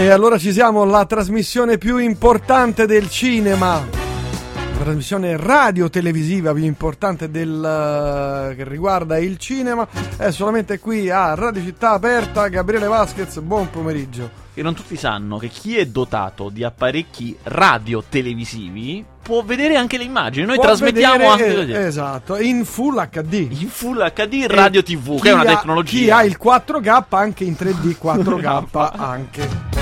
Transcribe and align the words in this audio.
E 0.00 0.08
allora 0.08 0.38
ci 0.38 0.50
siamo, 0.50 0.84
la 0.84 1.04
trasmissione 1.04 1.76
più 1.76 1.98
importante 1.98 2.86
del 2.86 3.10
cinema. 3.10 3.86
La 4.78 4.84
trasmissione 4.86 5.36
radio-televisiva 5.36 6.54
più 6.54 6.64
importante 6.64 7.30
del, 7.30 7.50
uh, 7.50 8.56
che 8.56 8.64
riguarda 8.66 9.18
il 9.18 9.36
cinema 9.36 9.86
è 10.16 10.30
solamente 10.30 10.78
qui 10.78 11.10
a 11.10 11.34
Radio 11.34 11.62
Città 11.62 11.90
Aperta. 11.90 12.48
Gabriele 12.48 12.86
Vasquez, 12.86 13.40
buon 13.40 13.68
pomeriggio. 13.68 14.30
E 14.54 14.62
non 14.62 14.72
tutti 14.74 14.96
sanno 14.96 15.36
che 15.36 15.48
chi 15.48 15.76
è 15.76 15.84
dotato 15.84 16.48
di 16.48 16.64
apparecchi 16.64 17.36
radio-televisivi 17.42 19.04
può 19.22 19.42
vedere 19.42 19.76
anche 19.76 19.98
le 19.98 20.04
immagini. 20.04 20.46
Noi 20.46 20.54
Può 20.54 20.64
trasmettiamo 20.64 21.36
vedere, 21.36 21.60
anche 21.60 21.74
eh, 21.78 21.86
Esatto, 21.86 22.38
in 22.38 22.64
full 22.64 23.06
HD. 23.10 23.48
in 23.50 23.68
full 23.68 24.02
HD 24.14 24.46
radio 24.48 24.82
TV, 24.82 25.16
Chi 25.16 25.20
che 25.20 25.28
è 25.28 25.32
una 25.34 25.42
ha- 25.42 25.56
tecnologia. 25.56 25.90
Chi 25.98 26.10
ha 26.10 26.24
il 26.24 26.38
4K 26.42 27.04
anche 27.10 27.44
in 27.44 27.52
3D 27.52 27.96
4K 28.00 28.92
anche. 28.96 29.79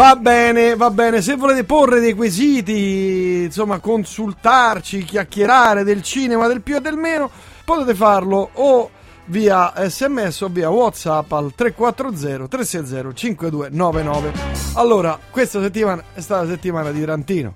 Va 0.00 0.16
bene, 0.16 0.76
va 0.76 0.88
bene. 0.88 1.20
Se 1.20 1.36
volete 1.36 1.64
porre 1.64 2.00
dei 2.00 2.14
quesiti, 2.14 3.42
insomma, 3.44 3.80
consultarci, 3.80 5.04
chiacchierare 5.04 5.84
del 5.84 6.00
cinema, 6.00 6.46
del 6.46 6.62
più 6.62 6.76
e 6.76 6.80
del 6.80 6.96
meno, 6.96 7.30
potete 7.66 7.94
farlo 7.94 8.48
o 8.54 8.90
via 9.26 9.74
sms 9.76 10.40
o 10.40 10.48
via 10.48 10.70
whatsapp 10.70 11.30
al 11.32 11.52
340 11.54 12.48
360 12.48 13.12
5299 13.12 14.32
allora 14.76 15.18
questa 15.30 15.60
settimana 15.60 16.02
è 16.14 16.20
stata 16.20 16.44
la 16.44 16.48
settimana 16.48 16.90
di 16.90 16.98
Tarantino 17.00 17.54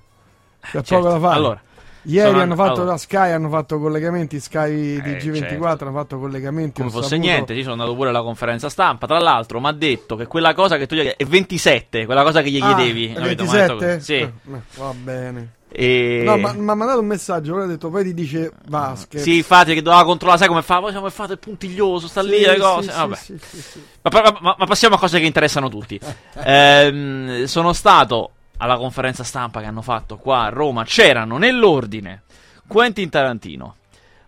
c'è 0.60 0.70
Certo. 0.70 0.96
poco 0.96 1.08
da 1.08 1.18
fare 1.18 1.34
Allora, 1.34 1.62
Ieri 2.06 2.28
sono- 2.28 2.40
hanno 2.42 2.54
fatto 2.54 2.72
allora. 2.74 2.90
la 2.92 2.96
Sky, 2.98 3.30
hanno 3.32 3.48
fatto 3.48 3.78
collegamenti, 3.78 4.38
Sky 4.40 5.00
di 5.00 5.10
Eh, 5.14 5.16
G24 5.18 5.68
certo. 5.68 5.84
hanno 5.84 5.92
fatto 5.98 6.18
collegamenti. 6.18 6.80
come 6.80 6.90
fosse 6.92 7.08
saputo- 7.08 7.28
niente, 7.28 7.52
io 7.54 7.60
sono 7.62 7.72
andato 7.74 7.94
pure 7.94 8.08
alla 8.10 8.22
conferenza 8.22 8.68
stampa. 8.68 9.06
Tra 9.06 9.18
l'altro, 9.18 9.60
mi 9.60 9.66
ha 9.68 9.72
detto 9.72 10.16
che 10.16 10.26
quella 10.26 10.52
cosa 10.54 10.76
che 10.76 10.86
tu 10.86 10.94
gli 10.94 11.00
è 11.06 11.24
27, 11.24 12.04
quella 12.04 12.22
cosa 12.22 12.42
che 12.42 12.50
gli 12.50 12.60
Ah, 12.60 12.74
chiedevi. 12.74 13.04
è 13.12 13.12
capito? 13.14 13.20
Mi 13.20 13.26
ha 13.26 13.28
detto 13.34 13.76
27? 13.76 13.94
così. 13.96 14.04
Sì. 14.04 14.14
Eh, 14.14 14.32
va 14.76 14.92
bene. 14.94 15.52
E... 15.76 16.22
No, 16.24 16.36
ma 16.36 16.52
mi 16.52 16.70
ha 16.70 16.74
mandato 16.74 17.00
un 17.00 17.06
messaggio, 17.06 17.54
poi 17.54 17.62
ha 17.64 17.66
detto, 17.66 17.90
poi 17.90 18.04
ti 18.04 18.14
dice 18.14 18.52
Vasquez. 18.68 19.22
Sì, 19.24 19.38
infatti, 19.38 19.74
che 19.74 19.82
doveva 19.82 20.04
controllare, 20.04 20.38
sai 20.38 20.46
come 20.46 20.62
fa? 20.62 20.78
Poi 20.78 20.92
siamo 20.92 21.10
fatto 21.10 21.32
il 21.32 21.40
puntiglioso, 21.40 22.06
sta 22.06 22.22
lì 22.22 22.36
Sì, 22.36 22.44
le 22.44 22.54
sì, 22.54 22.60
cose. 22.60 22.90
sì, 22.92 22.96
Vabbè. 22.96 23.16
sì. 23.16 23.34
Ma, 24.02 24.10
ma- 24.40 24.54
ma- 24.56 24.66
passiamo 24.66 24.94
a 24.94 24.98
cose 25.00 25.18
che 25.18 25.26
interessano 25.26 25.68
tutti. 25.68 25.98
Ehm, 26.44 27.44
sono 27.46 27.72
stato 27.72 28.30
alla 28.58 28.76
conferenza 28.76 29.24
stampa 29.24 29.60
che 29.60 29.66
hanno 29.66 29.82
fatto 29.82 30.16
qua 30.16 30.44
a 30.44 30.48
Roma. 30.48 30.84
C'erano 30.84 31.38
nell'ordine 31.38 32.22
Quentin 32.66 33.08
Tarantino, 33.08 33.76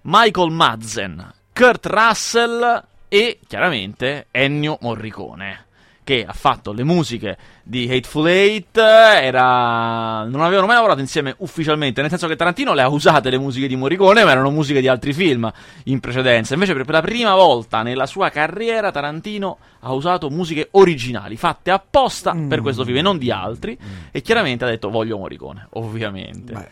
Michael 0.02 0.50
Madsen, 0.50 1.32
Kurt 1.52 1.86
Russell 1.86 2.84
e 3.08 3.40
chiaramente 3.46 4.26
Ennio 4.30 4.78
Morricone. 4.80 5.65
Che 6.06 6.24
ha 6.24 6.32
fatto 6.32 6.72
le 6.72 6.84
musiche 6.84 7.36
di 7.64 7.90
Hateful 7.90 8.28
Eight. 8.28 8.76
Era... 8.78 10.22
Non 10.22 10.40
avevano 10.42 10.68
mai 10.68 10.76
lavorato 10.76 11.00
insieme 11.00 11.34
ufficialmente. 11.38 12.00
Nel 12.00 12.10
senso 12.10 12.28
che 12.28 12.36
Tarantino 12.36 12.74
le 12.74 12.82
ha 12.82 12.88
usate 12.88 13.28
le 13.28 13.38
musiche 13.38 13.66
di 13.66 13.74
Morricone, 13.74 14.22
ma 14.22 14.30
erano 14.30 14.50
musiche 14.50 14.80
di 14.80 14.86
altri 14.86 15.12
film 15.12 15.50
in 15.86 15.98
precedenza. 15.98 16.54
Invece, 16.54 16.74
per 16.74 16.88
la 16.90 17.00
prima 17.00 17.34
volta 17.34 17.82
nella 17.82 18.06
sua 18.06 18.30
carriera, 18.30 18.92
Tarantino 18.92 19.58
ha 19.80 19.92
usato 19.92 20.30
musiche 20.30 20.68
originali, 20.72 21.36
fatte 21.36 21.72
apposta 21.72 22.32
Mm. 22.34 22.48
per 22.48 22.60
questo 22.60 22.84
film 22.84 22.98
e 22.98 23.02
non 23.02 23.18
di 23.18 23.32
altri. 23.32 23.76
E 24.12 24.20
chiaramente 24.22 24.64
ha 24.64 24.68
detto: 24.68 24.90
Voglio 24.90 25.18
Morricone, 25.18 25.66
ovviamente. 25.72 26.52
Beh, 26.52 26.68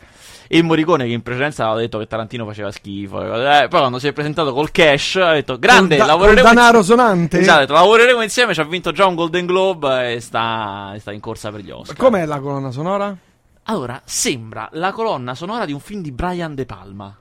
E 0.46 0.62
Morricone, 0.62 1.06
che 1.06 1.12
in 1.12 1.22
precedenza 1.22 1.64
aveva 1.64 1.80
detto 1.80 1.98
che 1.98 2.06
Tarantino 2.06 2.44
faceva 2.44 2.70
schifo, 2.70 3.20
eh, 3.22 3.66
poi 3.68 3.80
quando 3.80 3.98
si 3.98 4.08
è 4.08 4.12
presentato 4.12 4.52
col 4.52 4.70
cash, 4.70 5.16
ha 5.16 5.32
detto: 5.32 5.58
Grande, 5.58 5.96
da- 5.96 6.06
lavoreremo 6.06 6.42
col 6.42 6.54
denaro 6.54 6.78
insieme." 6.78 7.02
sonante? 7.02 7.38
Esatto, 7.38 7.72
lavoreremo 7.72 8.22
insieme. 8.22 8.54
Ci 8.54 8.60
ha 8.60 8.64
vinto 8.64 8.92
già 8.92 9.06
un 9.06 9.14
Golden 9.14 9.46
Globe 9.46 10.14
e 10.14 10.20
sta, 10.20 10.94
sta 10.98 11.12
in 11.12 11.20
corsa 11.20 11.50
per 11.50 11.60
gli 11.60 11.70
Oscar. 11.70 11.96
Com'è 11.96 12.24
la 12.26 12.40
colonna 12.40 12.70
sonora? 12.70 13.16
Allora, 13.64 14.00
sembra 14.04 14.68
la 14.72 14.92
colonna 14.92 15.34
sonora 15.34 15.64
di 15.64 15.72
un 15.72 15.80
film 15.80 16.02
di 16.02 16.12
Brian 16.12 16.54
De 16.54 16.66
Palma. 16.66 17.16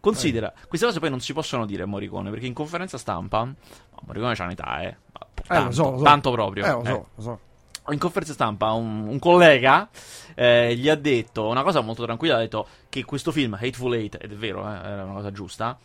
Considera, 0.00 0.52
queste 0.66 0.84
cose 0.86 0.98
poi 0.98 1.10
non 1.10 1.20
si 1.20 1.32
possono 1.32 1.64
dire 1.64 1.84
a 1.84 1.86
Morricone, 1.86 2.30
perché 2.30 2.46
in 2.46 2.54
conferenza 2.54 2.98
stampa, 2.98 3.46
Morricone 4.04 4.34
c'ha 4.34 4.44
un'età, 4.44 4.80
eh. 4.82 4.96
ma 5.12 5.26
Eh, 5.34 5.42
Tanto, 5.46 5.64
lo 5.66 5.72
so, 5.72 5.90
lo 5.92 5.98
so. 5.98 6.02
tanto 6.04 6.30
proprio. 6.32 6.64
Eh, 6.64 6.70
lo 6.70 6.82
eh. 6.82 6.86
so, 6.86 7.06
lo 7.14 7.22
so. 7.22 7.38
In 7.88 7.98
conferenza 7.98 8.32
stampa 8.32 8.70
un, 8.72 9.08
un 9.08 9.18
collega 9.18 9.88
eh, 10.34 10.74
gli 10.76 10.88
ha 10.88 10.94
detto 10.94 11.48
una 11.48 11.62
cosa 11.64 11.80
molto 11.80 12.04
tranquilla, 12.04 12.36
ha 12.36 12.40
detto 12.40 12.66
che 12.88 13.04
questo 13.04 13.32
film, 13.32 13.54
Hateful 13.54 13.94
Eight, 13.94 14.18
ed 14.20 14.32
è 14.32 14.36
vero, 14.36 14.60
eh, 14.66 14.72
era 14.72 15.04
una 15.04 15.14
cosa 15.14 15.32
giusta, 15.32 15.76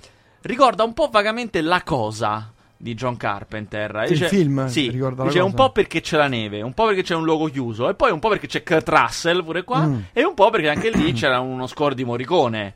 ricorda 0.41 0.83
un 0.83 0.93
po' 0.93 1.09
vagamente 1.11 1.59
La 1.61 1.81
Cosa 1.81 2.51
di 2.77 2.93
John 2.93 3.17
Carpenter. 3.17 4.03
Sì, 4.05 4.13
il 4.13 4.23
film 4.25 4.67
Sì, 4.67 4.89
ricorda 4.91 5.23
dice 5.23 5.39
un 5.39 5.55
po' 5.55 5.71
perché 5.71 5.99
c'è 6.01 6.17
la 6.17 6.27
neve, 6.27 6.61
un 6.61 6.73
po' 6.75 6.85
perché 6.85 7.01
c'è 7.01 7.15
un 7.15 7.23
luogo 7.23 7.47
chiuso, 7.47 7.89
e 7.89 7.95
poi 7.95 8.11
un 8.11 8.19
po' 8.19 8.29
perché 8.29 8.45
c'è 8.45 8.61
Kurt 8.61 8.87
Russell 8.89 9.43
pure 9.43 9.63
qua, 9.63 9.85
Mm. 9.87 9.99
e 10.13 10.23
un 10.23 10.35
po' 10.35 10.51
perché 10.51 10.69
anche 10.69 10.91
lì 10.91 11.11
c'era 11.13 11.39
uno 11.39 11.65
score 11.65 11.95
di 11.95 12.03
Morricone. 12.05 12.75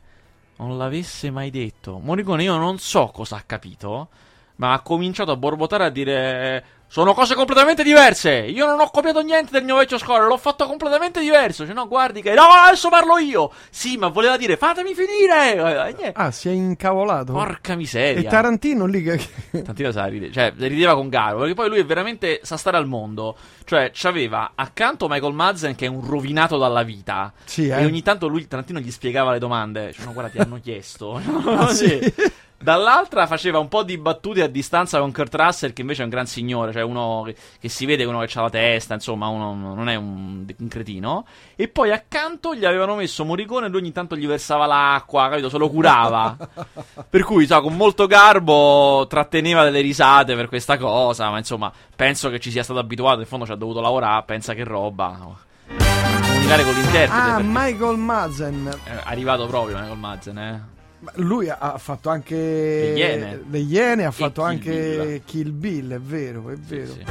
Non 0.56 0.76
l'avesse 0.76 1.30
mai 1.30 1.50
detto. 1.50 1.98
Morricone 1.98 2.42
io 2.42 2.56
non 2.56 2.78
so 2.78 3.06
cosa 3.14 3.36
ha 3.36 3.42
capito, 3.46 4.08
ma 4.56 4.72
ha 4.72 4.80
cominciato 4.80 5.30
a 5.30 5.36
borbotare 5.36 5.84
a 5.84 5.90
dire... 5.90 6.64
Sono 6.92 7.14
cose 7.14 7.34
completamente 7.34 7.82
diverse. 7.82 8.32
Io 8.32 8.66
non 8.66 8.78
ho 8.78 8.90
copiato 8.90 9.22
niente 9.22 9.50
del 9.50 9.64
mio 9.64 9.76
vecchio 9.76 9.96
score, 9.96 10.26
l'ho 10.26 10.36
fatto 10.36 10.66
completamente 10.66 11.20
diverso. 11.20 11.64
Cioè, 11.64 11.72
no, 11.72 11.88
guardi 11.88 12.20
che. 12.20 12.34
No, 12.34 12.42
adesso 12.42 12.90
parlo 12.90 13.16
io. 13.16 13.50
Sì, 13.70 13.96
ma 13.96 14.08
voleva 14.08 14.36
dire 14.36 14.58
fatemi 14.58 14.92
finire. 14.92 15.94
Eh, 15.96 16.08
eh. 16.08 16.12
Ah, 16.14 16.30
si 16.30 16.50
è 16.50 16.52
incavolato. 16.52 17.32
Porca 17.32 17.72
e 17.72 17.76
miseria. 17.76 18.28
Tarantino 18.28 18.84
lì 18.84 19.02
che... 19.02 19.18
Tantino 19.64 19.90
sa 19.90 20.04
ridere, 20.04 20.30
cioè 20.32 20.52
rideva 20.54 20.94
con 20.94 21.08
garbo, 21.08 21.38
perché 21.38 21.54
poi 21.54 21.70
lui 21.70 21.78
è 21.78 21.86
veramente 21.86 22.40
sa 22.42 22.58
stare 22.58 22.76
al 22.76 22.86
mondo. 22.86 23.38
Cioè, 23.64 23.90
c'aveva 23.94 24.52
accanto 24.54 25.08
Michael 25.08 25.32
Madsen 25.32 25.74
che 25.74 25.86
è 25.86 25.88
un 25.88 26.06
rovinato 26.06 26.58
dalla 26.58 26.82
vita. 26.82 27.32
Sì, 27.46 27.68
eh. 27.68 27.80
E 27.80 27.86
ogni 27.86 28.02
tanto 28.02 28.26
lui 28.26 28.46
Tarantino 28.46 28.80
gli 28.80 28.90
spiegava 28.90 29.32
le 29.32 29.38
domande. 29.38 29.94
Cioè, 29.94 30.04
no, 30.04 30.12
guarda, 30.12 30.30
ti 30.30 30.36
hanno 30.36 30.60
chiesto. 30.60 31.18
Ah, 31.56 31.72
Sì. 31.72 32.12
Dall'altra 32.62 33.26
faceva 33.26 33.58
un 33.58 33.68
po' 33.68 33.82
di 33.82 33.98
battute 33.98 34.42
a 34.42 34.46
distanza 34.46 35.00
con 35.00 35.10
Kurt 35.10 35.34
Russell, 35.34 35.72
che 35.72 35.80
invece 35.80 36.02
è 36.02 36.04
un 36.04 36.10
gran 36.10 36.26
signore, 36.26 36.72
cioè 36.72 36.82
uno 36.82 37.22
che, 37.26 37.34
che 37.58 37.68
si 37.68 37.86
vede 37.86 38.04
uno 38.04 38.20
che 38.20 38.38
ha 38.38 38.42
la 38.42 38.50
testa, 38.50 38.94
insomma, 38.94 39.26
uno 39.26 39.54
non 39.74 39.88
è 39.88 39.96
un, 39.96 40.46
un 40.56 40.68
cretino. 40.68 41.26
E 41.56 41.66
poi 41.66 41.90
accanto 41.90 42.54
gli 42.54 42.64
avevano 42.64 42.94
messo 42.94 43.24
Morricone 43.24 43.66
e 43.66 43.68
lui 43.68 43.80
ogni 43.80 43.92
tanto 43.92 44.16
gli 44.16 44.26
versava 44.26 44.66
l'acqua, 44.66 45.28
capito? 45.28 45.48
Se 45.48 45.58
lo 45.58 45.68
curava. 45.68 46.36
per 47.10 47.24
cui, 47.24 47.46
sa, 47.46 47.60
con 47.60 47.76
molto 47.76 48.06
garbo 48.06 49.06
tratteneva 49.08 49.64
delle 49.64 49.80
risate 49.80 50.36
per 50.36 50.46
questa 50.46 50.78
cosa, 50.78 51.30
ma 51.30 51.38
insomma, 51.38 51.72
penso 51.96 52.30
che 52.30 52.38
ci 52.38 52.52
sia 52.52 52.62
stato 52.62 52.78
abituato, 52.78 53.20
in 53.20 53.26
fondo 53.26 53.44
ci 53.44 53.52
ha 53.52 53.56
dovuto 53.56 53.80
lavorare, 53.80 54.22
pensa 54.24 54.54
che 54.54 54.62
roba. 54.62 55.50
Comunicare 55.66 56.64
con 56.64 56.74
l'interprete. 56.74 57.10
Ah, 57.10 57.40
Michael 57.40 57.96
Madsen. 57.96 58.78
è 58.84 59.00
arrivato 59.04 59.46
proprio 59.46 59.78
Michael 59.78 59.98
Madsen, 59.98 60.38
eh. 60.38 60.71
Lui 61.14 61.48
ha- 61.48 61.76
fatto 61.78 62.10
anche 62.10 62.34
Le 62.36 62.92
Iene. 62.96 63.42
le 63.48 63.58
Iene, 63.58 64.04
ha 64.04 64.10
fatto 64.10 64.42
Kill 64.42 64.50
anche 64.50 65.22
Kill 65.24 65.50
Bill, 65.50 65.92
è 65.94 66.00
vero, 66.00 66.48
è 66.50 66.56
vero. 66.56 66.92
sì. 66.92 67.04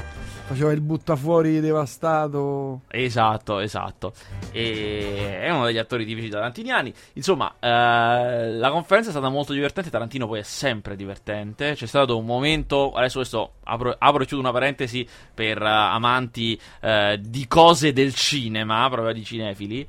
Faceva 0.52 0.72
il 0.74 0.82
buttafuori 0.82 1.62
devastato. 1.62 2.82
Esatto, 2.90 3.60
esatto. 3.60 4.12
E 4.52 5.40
è 5.42 5.50
uno 5.50 5.66
degli 5.66 5.78
attori 5.78 6.06
tipici 6.06 6.28
tarantiniani. 6.28 6.94
Insomma, 7.14 7.56
eh, 7.58 8.52
la 8.52 8.70
conferenza 8.70 9.10
è 9.10 9.14
stata 9.14 9.30
molto 9.30 9.54
divertente. 9.54 9.90
Tarantino 9.90 10.28
poi 10.28 10.40
è 10.40 10.44
sempre 10.44 10.98
divertente. 10.98 11.74
C'è 11.76 11.86
stato 11.86 12.18
un 12.18 12.26
momento. 12.26 12.92
Adesso 12.92 13.20
questo 13.20 13.54
apro, 13.64 13.96
apro 13.98 14.24
e 14.24 14.26
chiudo 14.26 14.42
una 14.42 14.52
parentesi 14.52 15.08
per 15.34 15.62
eh, 15.62 15.66
amanti 15.66 16.60
eh, 16.82 17.18
di 17.22 17.48
cose 17.48 17.94
del 17.94 18.14
cinema, 18.14 18.90
proprio 18.90 19.14
di 19.14 19.24
cinefili. 19.24 19.88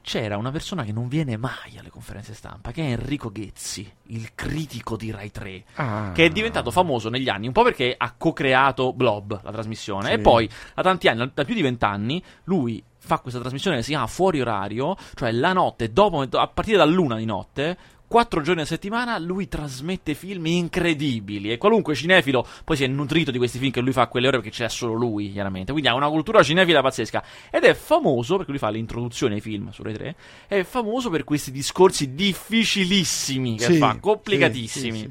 C'era 0.00 0.38
una 0.38 0.50
persona 0.50 0.84
che 0.84 0.92
non 0.92 1.06
viene 1.06 1.36
mai 1.36 1.76
alle 1.78 1.90
conferenze 1.90 2.32
stampa, 2.32 2.70
che 2.72 2.82
è 2.82 2.90
Enrico 2.92 3.30
Ghezzi, 3.30 3.90
il 4.06 4.30
critico 4.34 4.96
di 4.96 5.10
Rai 5.10 5.30
3 5.30 5.64
Ah. 5.74 6.12
che 6.14 6.24
è 6.24 6.28
diventato 6.30 6.70
famoso 6.70 7.10
negli 7.10 7.28
anni, 7.28 7.46
un 7.46 7.52
po' 7.52 7.62
perché 7.62 7.94
ha 7.96 8.14
co-creato 8.16 8.94
Blob, 8.94 9.40
la 9.42 9.52
trasmissione, 9.52 10.06
Sì. 10.06 10.12
e 10.14 10.18
poi 10.20 10.48
da 10.74 10.82
tanti 10.82 11.08
anni, 11.08 11.30
da 11.34 11.44
più 11.44 11.54
di 11.54 11.60
vent'anni, 11.62 12.22
lui 12.44 12.82
fa 13.00 13.18
questa 13.18 13.40
trasmissione 13.40 13.76
che 13.76 13.82
si 13.82 13.90
chiama 13.90 14.06
Fuori 14.06 14.40
Orario, 14.40 14.96
cioè 15.14 15.30
la 15.32 15.52
notte, 15.52 15.92
dopo, 15.92 16.20
a 16.22 16.48
partire 16.48 16.78
dall'una 16.78 17.16
di 17.16 17.24
notte, 17.26 17.76
quattro 18.08 18.40
giorni 18.40 18.62
a 18.62 18.64
settimana, 18.64 19.18
lui 19.18 19.46
trasmette 19.48 20.14
film 20.14 20.46
incredibili 20.46 21.52
e 21.52 21.58
qualunque 21.58 21.94
cinefilo 21.94 22.44
poi 22.64 22.76
si 22.76 22.84
è 22.84 22.86
nutrito 22.86 23.30
di 23.30 23.38
questi 23.38 23.58
film 23.58 23.70
che 23.70 23.80
lui 23.80 23.92
fa 23.92 24.02
a 24.02 24.06
quelle 24.08 24.28
ore 24.28 24.38
perché 24.38 24.50
c'è 24.52 24.68
solo 24.68 24.94
lui, 24.94 25.30
chiaramente, 25.30 25.70
quindi 25.72 25.88
ha 25.90 25.94
una 25.94 26.08
cultura 26.08 26.42
cinefila 26.42 26.80
pazzesca 26.80 27.22
ed 27.50 27.64
è 27.64 27.74
famoso, 27.74 28.36
perché 28.36 28.50
lui 28.50 28.60
fa 28.60 28.70
l'introduzione 28.70 29.34
ai 29.34 29.40
film 29.40 29.70
su 29.70 29.82
Rai 29.82 29.92
3, 29.92 30.16
è 30.48 30.62
famoso 30.62 31.10
per 31.10 31.24
questi 31.24 31.50
discorsi 31.52 32.14
difficilissimi 32.14 33.56
che 33.56 33.64
Sì, 33.72 33.78
fa, 33.78 33.96
complicatissimi. 34.00 34.98
sì, 34.98 35.04
sì. 35.04 35.10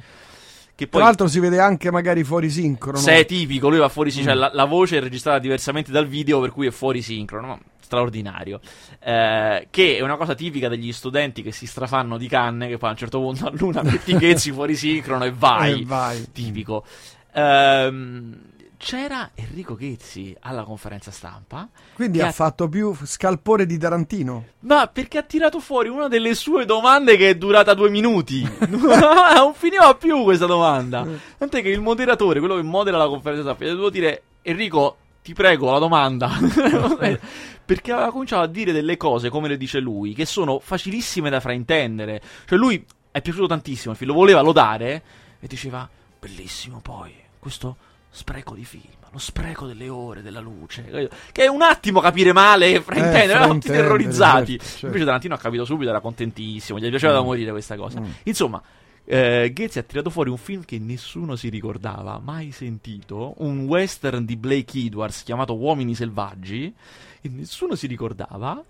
Che 0.77 0.87
Tra 0.87 0.99
poi 0.99 1.01
l'altro 1.01 1.27
si 1.27 1.39
vede 1.39 1.59
anche 1.59 1.89
magari 1.89 2.23
fuori 2.23 2.51
sincrono. 2.51 2.99
se 2.99 3.15
è 3.15 3.25
tipico, 3.25 3.67
lui 3.67 3.79
va 3.79 3.89
fuori, 3.89 4.11
cioè 4.11 4.35
Mm. 4.35 4.37
la, 4.37 4.51
la 4.53 4.65
voce 4.65 4.97
è 4.97 5.01
registrata 5.01 5.39
diversamente 5.39 5.91
dal 5.91 6.05
video, 6.05 6.39
per 6.39 6.51
cui 6.51 6.67
è 6.67 6.71
fuori 6.71 7.01
sincrono. 7.01 7.47
no? 7.47 7.59
Straordinario. 7.81 8.59
Eh, 8.99 9.67
che 9.71 9.97
è 9.97 10.01
una 10.01 10.17
cosa 10.17 10.35
tipica 10.35 10.67
degli 10.69 10.91
studenti 10.93 11.41
che 11.41 11.51
si 11.51 11.65
strafanno 11.65 12.17
di 12.17 12.27
canne, 12.27 12.67
che 12.67 12.77
poi 12.77 12.89
a 12.89 12.91
un 12.91 12.97
certo 12.97 13.19
punto 13.19 13.47
a 13.47 13.51
luna 13.55 13.81
metti 13.81 14.15
Ghezzi 14.15 14.51
fuori 14.53 14.75
sincrono 14.75 15.23
e 15.23 15.31
vai. 15.31 15.81
E 15.81 15.85
vai. 15.85 16.31
Tipico. 16.31 16.85
Ehm, 17.33 18.39
c'era 18.77 19.31
Enrico 19.33 19.75
Ghezzi 19.75 20.35
alla 20.41 20.63
conferenza 20.63 21.11
stampa. 21.11 21.67
Quindi 21.93 22.21
ha, 22.21 22.27
ha, 22.27 22.31
fatto 22.31 22.69
più 22.69 22.95
scalpore 23.03 23.65
di 23.65 23.77
Tarantino. 23.77 24.45
Ma 24.59 24.87
perché 24.87 25.17
ha 25.17 25.23
tirato 25.23 25.59
fuori 25.59 25.89
una 25.89 26.07
delle 26.07 26.35
sue 26.35 26.65
domande 26.65 27.17
che 27.17 27.31
è 27.31 27.35
durata 27.35 27.73
due 27.73 27.89
minuti. 27.89 28.41
non 28.69 29.53
finiva 29.53 29.93
più 29.95 30.23
questa 30.23 30.45
domanda. 30.45 31.05
Tant'è 31.37 31.61
che 31.61 31.69
il 31.69 31.81
moderatore, 31.81 32.39
quello 32.39 32.55
che 32.55 32.61
modera 32.61 32.97
la 32.97 33.07
conferenza 33.07 33.43
stampa, 33.43 33.65
gli 33.65 33.69
ha 33.69 33.71
dovuto 33.71 33.89
dire 33.89 34.21
Enrico, 34.43 34.97
ti 35.23 35.33
prego, 35.33 35.71
la 35.71 35.79
domanda. 35.79 36.29
perché 37.65 37.91
aveva 37.91 38.11
cominciato 38.11 38.43
a 38.43 38.47
dire 38.47 38.71
delle 38.71 38.95
cose, 38.95 39.29
come 39.29 39.49
le 39.49 39.57
dice 39.57 39.79
lui, 39.79 40.13
che 40.13 40.25
sono 40.25 40.59
facilissime 40.59 41.29
da 41.29 41.39
fraintendere. 41.39 42.21
Cioè 42.45 42.57
lui 42.57 42.85
è 43.11 43.21
piaciuto 43.21 43.47
tantissimo 43.47 43.95
lo 43.99 44.13
voleva 44.13 44.41
lodare 44.41 45.03
e 45.39 45.47
diceva, 45.47 45.89
bellissimo 46.19 46.79
poi, 46.79 47.13
questo 47.39 47.75
spreco 48.09 48.55
di 48.55 48.65
film, 48.65 48.83
lo 49.11 49.19
spreco 49.19 49.65
delle 49.65 49.89
ore, 49.89 50.21
della 50.21 50.39
luce, 50.39 51.09
che 51.31 51.43
è 51.43 51.47
un 51.47 51.61
attimo 51.61 51.99
capire 51.99 52.33
male 52.33 52.73
e 52.75 52.81
fraintendere, 52.81 53.23
eh, 53.23 53.29
eravamo 53.29 53.53
tutti 53.53 53.67
terrorizzati. 53.67 54.51
Certo, 54.53 54.65
certo. 54.65 54.85
Invece 54.87 55.05
Tarantino 55.05 55.35
ha 55.35 55.37
capito 55.37 55.65
subito, 55.65 55.89
era 55.89 55.99
contentissimo, 55.99 56.79
gli 56.79 56.89
piaceva 56.89 57.13
mm. 57.13 57.15
da 57.15 57.21
morire 57.21 57.51
questa 57.51 57.75
cosa. 57.75 57.99
Mm. 57.99 58.05
Insomma, 58.23 58.61
eh, 59.05 59.51
Ghezzi 59.53 59.79
ha 59.79 59.83
tirato 59.83 60.09
fuori 60.09 60.29
un 60.29 60.37
film 60.37 60.65
che 60.65 60.79
nessuno 60.79 61.35
si 61.35 61.49
ricordava, 61.49 62.19
mai 62.19 62.51
sentito, 62.51 63.35
un 63.37 63.65
western 63.65 64.25
di 64.25 64.35
Blake 64.35 64.77
Edwards 64.77 65.23
chiamato 65.23 65.55
Uomini 65.55 65.95
Selvaggi, 65.95 66.73
e 67.21 67.29
nessuno 67.29 67.75
si 67.75 67.87
ricordava. 67.87 68.63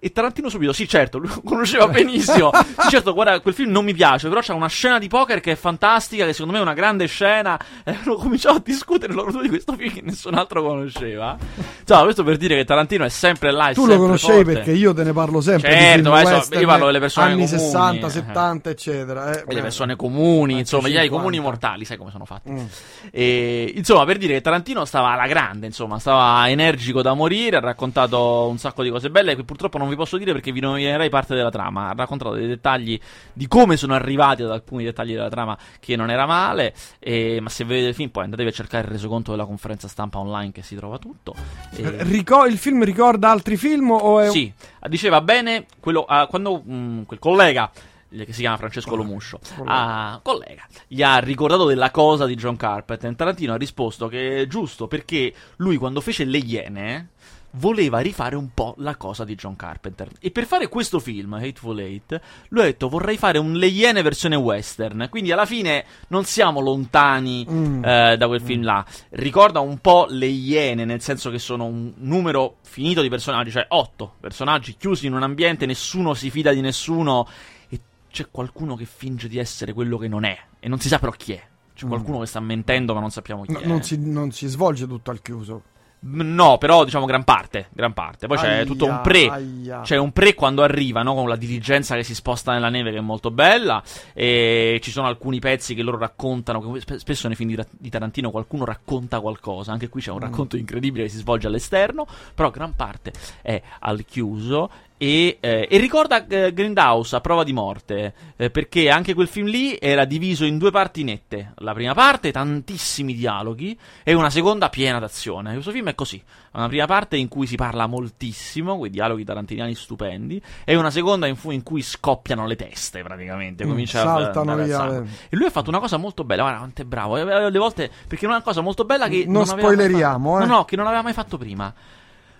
E 0.00 0.12
Tarantino 0.12 0.48
subito, 0.48 0.72
sì 0.72 0.86
certo, 0.86 1.18
lo 1.18 1.28
conosceva 1.44 1.88
benissimo. 1.88 2.52
sì, 2.54 2.88
certo, 2.88 3.12
guarda, 3.12 3.40
quel 3.40 3.52
film 3.52 3.72
non 3.72 3.84
mi 3.84 3.94
piace, 3.94 4.28
però 4.28 4.40
c'è 4.40 4.52
una 4.52 4.68
scena 4.68 5.00
di 5.00 5.08
poker 5.08 5.40
che 5.40 5.52
è 5.52 5.56
fantastica, 5.56 6.24
che 6.24 6.32
secondo 6.32 6.52
me 6.52 6.60
è 6.60 6.62
una 6.62 6.74
grande 6.74 7.06
scena. 7.06 7.58
E 7.82 7.96
hanno 8.00 8.14
cominciato 8.14 8.58
a 8.58 8.62
discutere 8.64 9.12
loro 9.12 9.32
due 9.32 9.42
di 9.42 9.48
questo 9.48 9.74
film 9.74 9.92
che 9.92 10.00
nessun 10.02 10.34
altro 10.34 10.62
conosceva. 10.62 11.36
Insomma, 11.80 12.02
questo 12.02 12.22
per 12.22 12.36
dire 12.36 12.54
che 12.54 12.64
Tarantino 12.64 13.04
è 13.04 13.08
sempre 13.08 13.50
là. 13.50 13.72
tu 13.72 13.86
lo 13.86 13.96
conoscevi 13.96 14.44
forte. 14.44 14.52
perché 14.52 14.70
io 14.70 14.94
te 14.94 15.02
ne 15.02 15.12
parlo 15.12 15.40
sempre. 15.40 15.72
Certo, 15.72 16.12
adesso, 16.12 16.54
io 16.54 16.66
parlo 16.66 16.86
delle 16.86 17.00
persone 17.00 17.32
anni 17.32 17.46
comuni. 17.46 17.58
60, 17.58 18.08
70, 18.08 18.70
eccetera. 18.70 19.32
Eh, 19.32 19.44
delle 19.46 19.62
persone 19.62 19.96
comuni, 19.96 20.60
insomma, 20.60 20.88
gli 20.88 21.08
comuni 21.08 21.40
mortali, 21.40 21.84
sai 21.84 21.96
come 21.96 22.12
sono 22.12 22.24
fatti. 22.24 22.50
Mm. 22.52 22.66
E, 23.10 23.72
insomma, 23.74 24.04
per 24.04 24.18
dire 24.18 24.34
che 24.34 24.42
Tarantino 24.42 24.84
stava 24.84 25.10
alla 25.10 25.26
grande, 25.26 25.66
insomma, 25.66 25.98
stava 25.98 26.48
energico 26.48 27.02
da 27.02 27.14
morire, 27.14 27.56
ha 27.56 27.60
raccontato 27.60 28.46
un 28.48 28.58
sacco 28.58 28.84
di 28.84 28.90
cose 28.90 29.10
belle 29.10 29.34
che 29.34 29.42
purtroppo 29.42 29.78
non 29.78 29.87
vi 29.88 29.96
posso 29.96 30.16
dire 30.16 30.32
perché 30.32 30.52
vi 30.52 30.60
nominerei 30.60 31.08
parte 31.08 31.34
della 31.34 31.50
trama. 31.50 31.88
Ha 31.88 31.94
raccontato 31.94 32.32
dei 32.34 32.46
dettagli 32.46 32.98
di 33.32 33.46
come 33.48 33.76
sono 33.76 33.94
arrivati 33.94 34.42
ad 34.42 34.50
alcuni 34.50 34.84
dettagli 34.84 35.12
della 35.12 35.28
trama 35.28 35.56
che 35.80 35.96
non 35.96 36.10
era 36.10 36.26
male. 36.26 36.74
E, 36.98 37.40
ma 37.40 37.48
se 37.48 37.64
vedete 37.64 37.88
il 37.88 37.94
film, 37.94 38.10
poi 38.10 38.24
andatevi 38.24 38.48
a 38.48 38.52
cercare 38.52 38.84
il 38.84 38.92
resoconto 38.92 39.30
della 39.30 39.44
conferenza 39.44 39.88
stampa 39.88 40.18
online 40.18 40.52
che 40.52 40.62
si 40.62 40.76
trova 40.76 40.98
tutto. 40.98 41.34
E... 41.74 42.02
Rico- 42.04 42.44
il 42.46 42.58
film 42.58 42.84
ricorda 42.84 43.30
altri 43.30 43.56
film? 43.56 43.90
O 43.90 44.20
è... 44.20 44.30
Sì, 44.30 44.52
diceva 44.88 45.20
bene 45.20 45.66
quello, 45.80 46.06
uh, 46.08 46.26
quando 46.28 46.62
mh, 46.64 46.74
mm, 46.74 47.02
quel 47.02 47.18
collega 47.18 47.70
che 48.10 48.32
si 48.32 48.40
chiama 48.40 48.56
Francesco 48.56 48.96
Lomuscio, 48.96 49.38
ah, 49.64 50.18
collega, 50.22 50.66
gli 50.86 51.02
ha 51.02 51.18
ricordato 51.18 51.66
della 51.66 51.90
cosa 51.90 52.24
di 52.24 52.36
John 52.36 52.56
Carpenter. 52.56 53.14
Tarantino 53.14 53.52
ha 53.52 53.56
risposto 53.56 54.08
che 54.08 54.42
è 54.42 54.46
giusto 54.46 54.86
perché 54.86 55.32
lui 55.56 55.76
quando 55.76 56.00
fece 56.00 56.24
Le 56.24 56.38
Iene 56.38 57.08
voleva 57.52 57.98
rifare 58.00 58.36
un 58.36 58.50
po' 58.52 58.74
la 58.78 58.96
cosa 58.96 59.24
di 59.24 59.34
John 59.34 59.56
Carpenter. 59.56 60.08
E 60.20 60.30
per 60.30 60.44
fare 60.44 60.68
questo 60.68 60.98
film, 60.98 61.34
Hateful 61.34 61.80
Eight, 61.80 62.20
lui 62.48 62.62
ha 62.62 62.64
detto 62.64 62.88
vorrei 62.88 63.16
fare 63.16 63.38
un 63.38 63.54
Le 63.54 63.66
Iene 63.66 64.02
versione 64.02 64.36
western. 64.36 65.08
Quindi 65.10 65.32
alla 65.32 65.46
fine 65.46 65.84
non 66.08 66.24
siamo 66.24 66.60
lontani 66.60 67.46
mm. 67.48 67.84
eh, 67.84 68.16
da 68.16 68.26
quel 68.26 68.42
mm. 68.42 68.44
film 68.44 68.62
là. 68.62 68.84
Ricorda 69.10 69.60
un 69.60 69.78
po' 69.78 70.06
Le 70.08 70.26
Iene, 70.26 70.84
nel 70.84 71.00
senso 71.00 71.30
che 71.30 71.38
sono 71.38 71.64
un 71.64 71.92
numero 71.96 72.56
finito 72.62 73.02
di 73.02 73.08
personaggi, 73.08 73.50
cioè 73.50 73.66
otto 73.68 74.14
personaggi 74.20 74.76
chiusi 74.76 75.06
in 75.06 75.14
un 75.14 75.22
ambiente, 75.22 75.66
nessuno 75.66 76.14
si 76.14 76.30
fida 76.30 76.52
di 76.52 76.60
nessuno 76.60 77.26
e 77.68 77.80
c'è 78.10 78.28
qualcuno 78.30 78.76
che 78.76 78.84
finge 78.84 79.28
di 79.28 79.38
essere 79.38 79.72
quello 79.72 79.96
che 79.96 80.08
non 80.08 80.24
è 80.24 80.36
e 80.60 80.68
non 80.68 80.78
si 80.78 80.88
sa 80.88 80.98
però 80.98 81.12
chi 81.12 81.32
è. 81.32 81.42
C'è 81.74 81.86
mm. 81.86 81.88
qualcuno 81.88 82.18
che 82.20 82.26
sta 82.26 82.40
mentendo 82.40 82.94
ma 82.94 83.00
non 83.00 83.10
sappiamo 83.10 83.42
chi 83.42 83.52
no, 83.52 83.60
è. 83.60 83.66
Non 83.66 83.82
si, 83.82 83.98
non 83.98 84.32
si 84.32 84.46
svolge 84.46 84.86
tutto 84.86 85.10
al 85.10 85.22
chiuso. 85.22 85.62
No, 86.00 86.58
però 86.58 86.84
diciamo 86.84 87.06
gran 87.06 87.24
parte, 87.24 87.68
gran 87.72 87.92
parte. 87.92 88.28
Poi 88.28 88.36
c'è 88.36 88.64
tutto 88.64 88.86
un 88.86 89.00
pre. 89.02 89.28
Aia. 89.28 89.80
C'è 89.80 89.96
un 89.96 90.12
pre 90.12 90.34
quando 90.34 90.62
arrivano 90.62 91.14
con 91.14 91.28
la 91.28 91.34
diligenza 91.34 91.96
che 91.96 92.04
si 92.04 92.14
sposta 92.14 92.52
nella 92.52 92.68
neve 92.68 92.92
che 92.92 92.98
è 92.98 93.00
molto 93.00 93.30
bella 93.30 93.82
e 94.12 94.78
ci 94.82 94.90
sono 94.90 95.08
alcuni 95.08 95.40
pezzi 95.40 95.74
che 95.74 95.82
loro 95.82 95.98
raccontano, 95.98 96.76
spesso 96.96 97.26
nei 97.26 97.36
film 97.36 97.54
di, 97.78 97.90
Tarantino 97.90 98.30
qualcuno 98.30 98.64
racconta 98.64 99.20
qualcosa, 99.20 99.72
anche 99.72 99.88
qui 99.88 100.00
c'è 100.00 100.10
un 100.10 100.18
mm. 100.18 100.22
racconto 100.22 100.56
incredibile 100.56 101.04
che 101.04 101.10
si 101.10 101.18
svolge 101.18 101.48
all'esterno, 101.48 102.06
però 102.34 102.50
gran 102.50 102.74
parte 102.74 103.12
è 103.42 103.60
al 103.80 104.04
chiuso 104.04 104.70
e, 105.00 105.38
eh, 105.38 105.68
e, 105.70 105.78
ricorda 105.78 106.26
eh, 106.26 106.52
Grindhouse 106.52 107.14
a 107.14 107.20
prova 107.20 107.44
di 107.44 107.52
morte, 107.52 108.12
eh, 108.34 108.50
perché 108.50 108.90
anche 108.90 109.14
quel 109.14 109.28
film 109.28 109.46
lì 109.46 109.78
era 109.80 110.04
diviso 110.04 110.44
in 110.44 110.58
due 110.58 110.72
parti 110.72 111.04
nette. 111.04 111.52
La 111.58 111.72
prima 111.72 111.94
parte, 111.94 112.32
tantissimi 112.32 113.14
dialoghi, 113.14 113.78
e 114.02 114.12
una 114.12 114.28
seconda 114.28 114.68
piena 114.68 114.98
d'azione. 114.98 115.52
Questo 115.52 115.70
film 115.70 115.88
è 115.88 115.94
così: 115.94 116.20
una 116.52 116.66
prima 116.66 116.86
parte 116.86 117.16
in 117.16 117.28
cui 117.28 117.46
si 117.46 117.54
parla 117.54 117.86
moltissimo, 117.86 118.76
quei 118.76 118.90
dialoghi 118.90 119.22
tarantiniani 119.22 119.72
stupendi, 119.76 120.42
e 120.64 120.74
una 120.74 120.90
seconda 120.90 121.28
in, 121.28 121.36
fu- 121.36 121.52
in 121.52 121.62
cui 121.62 121.80
scoppiano 121.80 122.44
le 122.48 122.56
teste 122.56 123.04
praticamente. 123.04 123.64
Mm, 123.64 123.68
Comincia 123.68 124.02
saltano 124.02 124.52
a 124.52 124.56
via. 124.56 125.04
E 125.28 125.36
lui 125.36 125.46
ha 125.46 125.50
fatto 125.50 125.70
una 125.70 125.78
cosa 125.78 125.96
molto 125.96 126.24
bella, 126.24 126.42
guarda 126.42 126.58
quanto 126.58 126.82
è 126.82 126.84
bravo. 126.84 127.14
Le 127.48 127.58
volte, 127.58 127.88
perché 128.08 128.26
è 128.26 128.28
una 128.28 128.42
cosa 128.42 128.62
molto 128.62 128.84
bella 128.84 129.06
che. 129.06 129.22
Non, 129.26 129.34
non 129.34 129.46
spoileriamo, 129.46 130.40
eh. 130.40 130.44
No, 130.44 130.56
no, 130.56 130.64
che 130.64 130.74
non 130.74 130.86
aveva 130.86 131.02
mai 131.02 131.12
fatto 131.12 131.38
prima. 131.38 131.72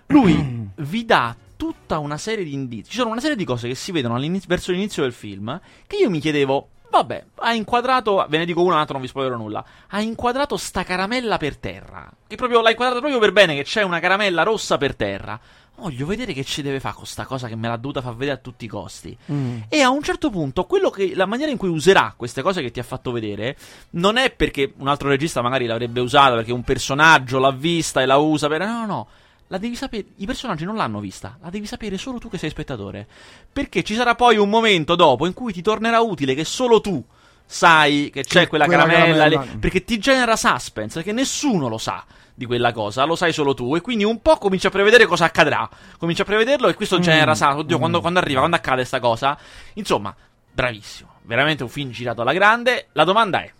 Lui 0.07 0.69
vi 0.75 1.05
dà 1.05 1.33
tutta 1.59 1.99
una 1.99 2.17
serie 2.17 2.45
di 2.45 2.53
indizi. 2.53 2.91
Ci 2.91 2.97
sono 2.99 3.09
una 3.09 3.19
serie 3.19 3.35
di 3.35 3.43
cose 3.43 3.67
che 3.67 3.75
si 3.75 3.91
vedono 3.91 4.17
verso 4.47 4.71
l'inizio 4.71 5.03
del 5.03 5.11
film 5.11 5.59
che 5.87 5.97
io 5.97 6.09
mi 6.09 6.21
chiedevo. 6.21 6.69
Vabbè, 6.89 7.25
ha 7.35 7.53
inquadrato, 7.53 8.25
ve 8.29 8.37
ne 8.37 8.45
dico 8.45 8.63
una, 8.63 8.75
l'altra 8.75 8.93
non 8.93 9.01
vi 9.01 9.09
spoilerò 9.09 9.35
nulla. 9.35 9.63
Ha 9.89 9.99
inquadrato 9.99 10.55
sta 10.55 10.83
caramella 10.83 11.37
per 11.37 11.57
terra. 11.57 12.09
Che 12.25 12.37
proprio 12.37 12.61
l'ha 12.61 12.69
inquadrata 12.69 13.01
proprio 13.01 13.19
per 13.19 13.33
bene, 13.33 13.55
che 13.55 13.63
c'è 13.63 13.83
una 13.83 13.99
caramella 13.99 14.43
rossa 14.43 14.77
per 14.77 14.95
terra. 14.95 15.37
Voglio 15.75 16.05
vedere 16.05 16.31
che 16.31 16.45
ci 16.45 16.61
deve 16.61 16.79
fare 16.79 16.95
con 16.95 17.05
sta 17.05 17.25
cosa 17.25 17.49
che 17.49 17.57
me 17.57 17.67
l'ha 17.67 17.75
dovuta 17.75 18.01
far 18.01 18.15
vedere 18.15 18.37
a 18.37 18.41
tutti 18.41 18.63
i 18.63 18.69
costi. 18.69 19.15
Mm. 19.29 19.59
E 19.67 19.81
a 19.81 19.89
un 19.89 20.01
certo 20.01 20.29
punto, 20.29 20.65
che, 20.65 21.11
la 21.13 21.25
maniera 21.25 21.51
in 21.51 21.57
cui 21.57 21.69
userà 21.69 22.13
queste 22.15 22.41
cose 22.41 22.61
che 22.61 22.71
ti 22.71 22.79
ha 22.79 22.83
fatto 22.83 23.11
vedere, 23.11 23.57
non 23.91 24.15
è 24.15 24.31
perché 24.31 24.73
un 24.77 24.87
altro 24.87 25.09
regista 25.09 25.41
magari 25.41 25.65
l'avrebbe 25.65 25.99
usata, 25.99 26.35
perché 26.35 26.53
un 26.53 26.63
personaggio 26.63 27.37
l'ha 27.37 27.51
vista 27.51 28.01
e 28.01 28.05
la 28.05 28.15
usa 28.15 28.47
per. 28.47 28.61
No, 28.61 28.79
no, 28.79 28.85
no 28.85 29.07
la 29.49 29.57
devi 29.57 29.75
sapere. 29.75 30.05
I 30.17 30.25
personaggi 30.25 30.63
non 30.63 30.75
l'hanno 30.75 30.99
vista, 30.99 31.37
la 31.41 31.49
devi 31.49 31.65
sapere 31.65 31.97
solo 31.97 32.19
tu 32.19 32.29
che 32.29 32.37
sei 32.37 32.51
spettatore. 32.51 33.07
Perché 33.51 33.83
ci 33.83 33.95
sarà 33.95 34.15
poi 34.15 34.37
un 34.37 34.49
momento 34.49 34.95
dopo 34.95 35.25
in 35.25 35.33
cui 35.33 35.51
ti 35.51 35.61
tornerà 35.61 35.99
utile 35.99 36.35
che 36.35 36.45
solo 36.45 36.81
tu 36.81 37.03
sai 37.45 38.11
che 38.13 38.23
c'è 38.23 38.41
che 38.41 38.47
quella, 38.47 38.65
quella, 38.65 38.83
caramella. 38.83 39.23
caramella. 39.23 39.51
Le, 39.51 39.57
perché 39.57 39.83
ti 39.83 39.97
genera 39.97 40.35
suspense, 40.35 40.95
perché 40.95 41.11
nessuno 41.11 41.67
lo 41.67 41.79
sa 41.79 42.05
di 42.35 42.45
quella 42.45 42.71
cosa, 42.71 43.05
lo 43.05 43.15
sai 43.15 43.33
solo 43.33 43.55
tu. 43.55 43.75
E 43.75 43.81
quindi 43.81 44.03
un 44.03 44.21
po' 44.21 44.37
cominci 44.37 44.67
a 44.67 44.69
prevedere 44.69 45.07
cosa 45.07 45.25
accadrà. 45.25 45.67
Cominci 45.97 46.21
a 46.21 46.25
prevederlo 46.25 46.67
e 46.67 46.75
questo 46.75 46.99
mm. 46.99 47.01
genera 47.01 47.33
suspense. 47.33 47.59
Oddio, 47.61 47.77
mm. 47.77 47.79
quando, 47.79 48.01
quando 48.01 48.19
arriva, 48.19 48.39
quando 48.39 48.55
accade 48.55 48.77
questa 48.77 48.99
cosa. 48.99 49.35
Insomma, 49.73 50.15
bravissimo. 50.51 51.09
Veramente 51.23 51.63
un 51.63 51.69
film 51.69 51.89
girato 51.89 52.21
alla 52.21 52.33
grande. 52.33 52.89
La 52.91 53.03
domanda 53.03 53.41
è. 53.41 53.51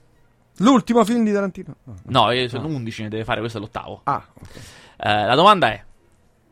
L'ultimo 0.58 1.04
film 1.04 1.24
di 1.24 1.32
Tarantino? 1.32 1.76
No, 1.86 2.32
no, 2.32 2.48
sono 2.48 2.68
no. 2.68 2.76
11 2.76 3.04
ne 3.04 3.10
deve 3.10 3.24
fare, 3.24 3.40
questo 3.40 3.58
è 3.58 3.62
l'ottavo. 3.62 4.02
Ah, 4.04 4.24
ok. 4.34 4.60
Eh, 5.02 5.26
la 5.26 5.36
domanda 5.36 5.72
è: 5.72 5.84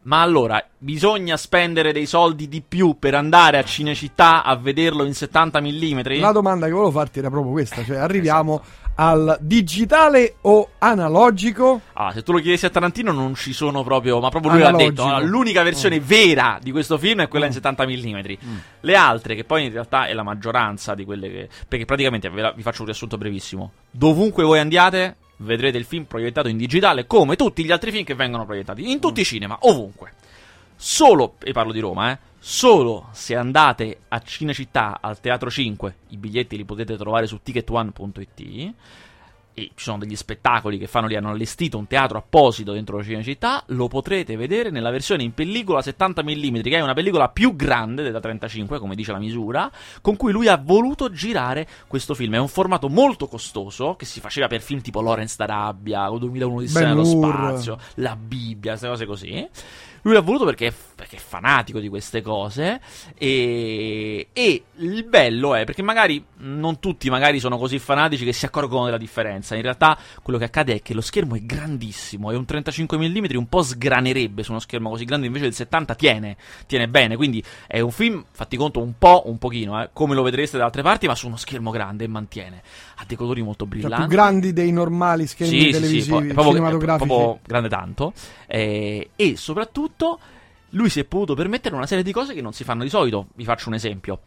ma 0.07 0.21
allora 0.21 0.63
bisogna 0.77 1.35
spendere 1.35 1.91
dei 1.91 2.05
soldi 2.05 2.47
di 2.47 2.63
più 2.65 2.97
per 2.97 3.13
andare 3.13 3.57
a 3.57 3.63
Cinecittà 3.63 4.43
a 4.43 4.55
vederlo 4.55 5.03
in 5.03 5.13
70 5.13 5.59
mm? 5.59 6.01
La 6.19 6.31
domanda 6.31 6.65
che 6.65 6.71
volevo 6.71 6.91
farti 6.91 7.19
era 7.19 7.29
proprio 7.29 7.51
questa: 7.51 7.83
cioè 7.83 7.97
arriviamo 7.97 8.61
esatto. 8.61 8.91
al 8.95 9.37
digitale 9.41 10.35
o 10.41 10.69
analogico? 10.77 11.81
Ah, 11.91 12.13
se 12.13 12.23
tu 12.23 12.31
lo 12.31 12.39
chiedessi 12.39 12.65
a 12.65 12.69
Tarantino 12.69 13.11
non 13.11 13.35
ci 13.35 13.51
sono 13.51 13.83
proprio, 13.83 14.21
ma 14.21 14.29
proprio 14.29 14.53
lui 14.53 14.61
analogico. 14.61 15.03
l'ha 15.03 15.15
detto. 15.15 15.27
l'unica 15.27 15.61
versione 15.63 15.99
mm. 15.99 16.03
vera 16.03 16.57
di 16.61 16.71
questo 16.71 16.97
film 16.97 17.23
è 17.23 17.27
quella 17.27 17.45
mm. 17.45 17.49
in 17.49 17.53
70 17.53 17.85
mm. 17.85 17.89
mm. 17.89 18.57
Le 18.79 18.95
altre, 18.95 19.35
che 19.35 19.43
poi 19.43 19.65
in 19.65 19.73
realtà 19.73 20.07
è 20.07 20.13
la 20.13 20.23
maggioranza 20.23 20.95
di 20.95 21.03
quelle 21.03 21.29
che. 21.29 21.49
Perché 21.67 21.83
praticamente 21.83 22.29
vi 22.29 22.61
faccio 22.61 22.79
un 22.79 22.85
riassunto 22.87 23.17
brevissimo. 23.17 23.71
Dovunque 23.91 24.45
voi 24.45 24.59
andiate, 24.59 25.17
vedrete 25.37 25.77
il 25.77 25.85
film 25.85 26.05
proiettato 26.05 26.47
in 26.47 26.57
digitale 26.57 27.05
come 27.05 27.35
tutti 27.35 27.63
gli 27.63 27.71
altri 27.71 27.91
film 27.91 28.03
che 28.03 28.15
vengono 28.15 28.45
proiettati 28.45 28.89
in 28.89 28.99
tutti 28.99 29.21
i 29.21 29.25
cinema, 29.25 29.57
ovunque. 29.61 30.13
Solo, 30.75 31.35
e 31.43 31.51
parlo 31.51 31.71
di 31.71 31.79
Roma, 31.79 32.11
eh, 32.11 32.19
solo 32.39 33.07
se 33.11 33.35
andate 33.35 33.99
a 34.09 34.19
Cinecittà 34.21 34.99
al 35.01 35.19
Teatro 35.19 35.49
5, 35.49 35.95
i 36.09 36.17
biglietti 36.17 36.55
li 36.55 36.65
potete 36.65 36.95
trovare 36.97 37.25
su 37.27 37.39
ticketone.it 37.41 38.73
ci 39.57 39.71
sono 39.75 39.97
degli 39.97 40.15
spettacoli 40.15 40.77
che 40.77 40.85
fanno 40.85 41.07
lì, 41.07 41.15
hanno 41.15 41.29
allestito 41.29 41.79
un 41.79 41.87
teatro 41.87 42.19
apposito 42.19 42.73
dentro 42.73 42.97
la 42.97 43.03
Cinecittà, 43.03 43.63
lo 43.67 43.87
potrete 43.87 44.35
vedere 44.35 44.69
nella 44.69 44.91
versione 44.91 45.23
in 45.23 45.33
pellicola 45.33 45.81
70 45.81 46.23
mm, 46.23 46.59
che 46.61 46.77
è 46.77 46.79
una 46.79 46.93
pellicola 46.93 47.29
più 47.29 47.55
grande 47.55 48.03
della 48.03 48.19
35, 48.19 48.77
come 48.77 48.93
dice 48.93 49.11
la 49.11 49.17
misura, 49.17 49.71
con 50.01 50.15
cui 50.15 50.31
lui 50.31 50.47
ha 50.47 50.57
voluto 50.57 51.11
girare 51.11 51.67
questo 51.87 52.13
film. 52.13 52.35
È 52.35 52.39
un 52.39 52.47
formato 52.47 52.87
molto 52.87 53.27
costoso, 53.27 53.95
che 53.95 54.05
si 54.05 54.19
faceva 54.19 54.47
per 54.47 54.61
film 54.61 54.81
tipo 54.81 55.01
Lawrence 55.01 55.35
d'Arabia, 55.37 56.11
o 56.11 56.19
2001 56.19 56.61
di 56.61 56.71
nello 56.73 57.03
spazio, 57.03 57.79
La 57.95 58.15
Bibbia, 58.15 58.71
queste 58.71 58.87
cose 58.87 59.05
così. 59.05 59.49
Lui 60.01 60.13
l'ha 60.13 60.21
voluto 60.21 60.45
perché 60.45 60.67
è, 60.67 60.73
perché 60.95 61.17
è 61.17 61.19
fanatico 61.19 61.79
di 61.79 61.89
queste 61.89 62.21
cose. 62.21 62.79
E, 63.17 64.27
e, 64.31 64.63
il 64.77 65.03
bello 65.05 65.55
è 65.55 65.63
perché 65.63 65.81
magari 65.81 66.23
non 66.37 66.79
tutti 66.79 67.09
magari 67.09 67.39
sono 67.39 67.57
così 67.57 67.79
fanatici 67.79 68.23
che 68.23 68.33
si 68.33 68.45
accorgono 68.45 68.85
della 68.85 68.97
differenza. 68.97 69.55
In 69.55 69.61
realtà 69.61 69.97
quello 70.21 70.39
che 70.39 70.45
accade 70.45 70.75
è 70.75 70.81
che 70.81 70.93
lo 70.93 71.01
schermo 71.01 71.35
è 71.35 71.41
grandissimo 71.41 72.31
e 72.31 72.35
un 72.35 72.45
35 72.45 72.97
mm 72.97 73.25
un 73.35 73.47
po' 73.47 73.61
sgranerebbe 73.61 74.43
su 74.43 74.51
uno 74.51 74.59
schermo 74.59 74.89
così 74.89 75.05
grande, 75.05 75.27
invece 75.27 75.45
del 75.45 75.53
70 75.53 75.95
tiene, 75.95 76.37
tiene 76.65 76.87
bene. 76.87 77.15
Quindi 77.15 77.43
è 77.65 77.79
un 77.79 77.91
film, 77.91 78.23
fatti 78.31 78.57
conto, 78.57 78.81
un 78.81 78.93
po', 78.97 79.23
un 79.25 79.37
pochino, 79.37 79.81
eh, 79.81 79.89
come 79.93 80.15
lo 80.15 80.23
vedreste 80.23 80.57
da 80.57 80.65
altre 80.65 80.81
parti, 80.81 81.07
ma 81.07 81.15
su 81.15 81.27
uno 81.27 81.37
schermo 81.37 81.71
grande 81.71 82.05
e 82.05 82.07
mantiene. 82.07 82.61
Ha 82.97 83.03
dei 83.05 83.17
colori 83.17 83.41
molto 83.41 83.65
brillanti. 83.65 83.97
Cioè, 83.97 84.07
più 84.07 84.15
grandi 84.15 84.53
dei 84.53 84.71
normali 84.71 85.27
schermi 85.27 85.59
sì, 85.59 85.69
televisivi, 85.69 86.01
sì, 86.01 86.27
sì, 86.27 86.33
proprio, 86.33 86.53
cinematografici. 86.53 87.03
È 87.03 87.07
proprio 87.07 87.39
grande 87.45 87.69
tanto. 87.69 88.13
Eh, 88.47 89.09
e 89.15 89.35
soprattutto 89.35 89.86
tutto, 89.87 90.19
lui 90.71 90.89
si 90.89 90.99
è 90.99 91.05
potuto 91.05 91.33
permettere 91.33 91.75
una 91.75 91.85
serie 91.85 92.03
di 92.03 92.11
cose 92.11 92.33
che 92.33 92.41
non 92.41 92.53
si 92.53 92.63
fanno 92.63 92.83
di 92.83 92.89
solito. 92.89 93.27
Vi 93.35 93.43
faccio 93.43 93.69
un 93.69 93.75
esempio. 93.75 94.21